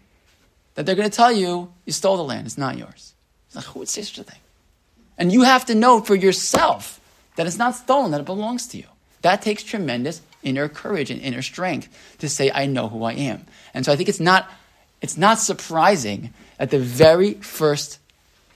[0.74, 2.46] that they're going to tell you, you stole the land.
[2.46, 3.14] It's not yours.
[3.46, 4.40] It's like, who would say such a thing?
[5.18, 7.00] And you have to know for yourself
[7.36, 8.86] that it's not stolen, that it belongs to you.
[9.20, 13.46] That takes tremendous inner courage and inner strength to say, I know who I am.
[13.74, 14.50] And so I think it's not,
[15.02, 17.98] it's not surprising that the very first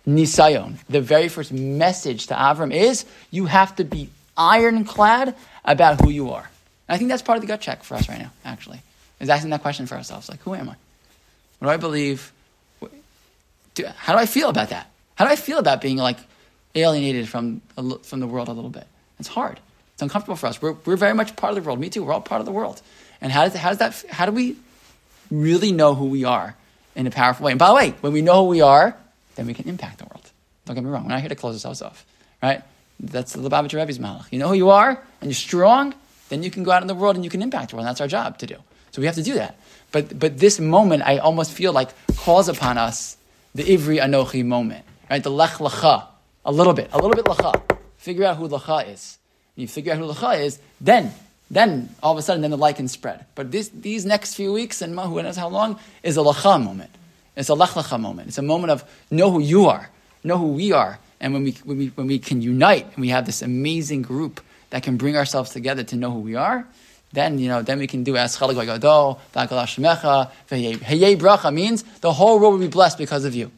[0.07, 5.35] nisayon, the very first message to Avram is you have to be ironclad
[5.65, 6.49] about who you are.
[6.89, 8.81] And I think that's part of the gut check for us right now, actually,
[9.19, 10.29] is asking that question for ourselves.
[10.29, 10.77] Like, who am I?
[11.59, 12.33] What do I believe?
[13.97, 14.89] How do I feel about that?
[15.17, 16.19] How do I feel about being like
[16.75, 17.61] alienated from,
[18.03, 18.87] from the world a little bit?
[19.19, 19.59] It's hard.
[19.95, 20.63] It's uncomfortable for us.
[20.63, 21.81] We're, we're very much part of the world.
[21.81, 22.05] Me too.
[22.05, 22.81] We're all part of the world.
[23.21, 24.57] And how does, how does that, how do we
[25.31, 26.57] really know who we are
[26.95, 27.53] in a powerful way?
[27.53, 28.97] And by the way, when we know who we are,
[29.35, 30.31] then we can impact the world.
[30.65, 31.05] Don't get me wrong.
[31.05, 32.05] We're not here to close ourselves off,
[32.43, 32.63] right?
[32.99, 34.27] That's the Lubavitcher Rebbe's mehalech.
[34.31, 35.95] You know who you are, and you're strong,
[36.29, 37.87] then you can go out in the world and you can impact the world.
[37.87, 38.57] And that's our job to do.
[38.91, 39.57] So we have to do that.
[39.93, 43.17] But, but this moment, I almost feel like calls upon us
[43.55, 45.23] the Ivri Anochi moment, right?
[45.23, 46.07] The Lech Lecha,
[46.45, 47.79] a little bit, a little bit Lecha.
[47.99, 49.19] Figure out who Lecha is.
[49.55, 51.13] When you figure out who Lecha is, then,
[51.51, 53.25] then all of a sudden, then the can spread.
[53.35, 56.91] But this, these next few weeks and who knows how long is a Lecha moment.
[57.37, 58.29] It's a Lech Lecha moment.
[58.29, 59.91] It's a moment of know who you are,
[60.25, 60.99] know who we are.
[61.21, 64.41] And when we, when we, when we can unite and we have this amazing group
[64.71, 66.67] that can bring ourselves together to know who we are,
[67.13, 69.21] then you know, then we can do as Gadol,
[71.17, 73.51] Bracha means the whole world will be blessed because of you.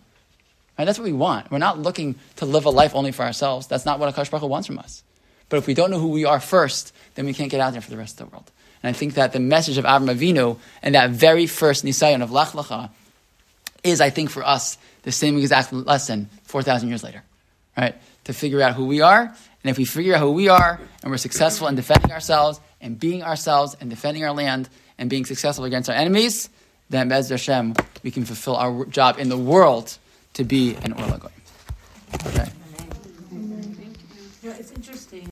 [0.78, 0.84] Right?
[0.84, 1.50] That's what we want.
[1.50, 3.66] We're not looking to live a life only for ourselves.
[3.66, 5.02] That's not what HaKadosh Baruch wants from us.
[5.48, 7.80] But if we don't know who we are first, then we can't get out there
[7.80, 8.50] for the rest of the world.
[8.82, 12.30] And I think that the message of Avram Avinu and that very first Nisayon of
[12.30, 12.90] Lech Lecha
[13.82, 17.22] is, I think, for us the same exact lesson 4,000 years later,
[17.76, 17.94] right?
[18.24, 19.22] To figure out who we are.
[19.22, 22.98] And if we figure out who we are and we're successful in defending ourselves and
[22.98, 24.68] being ourselves and defending our land
[24.98, 26.48] and being successful against our enemies,
[26.90, 29.98] then Bez Hashem, we can fulfill our job in the world
[30.34, 31.32] to be an Orlagoy.
[32.26, 32.50] Okay.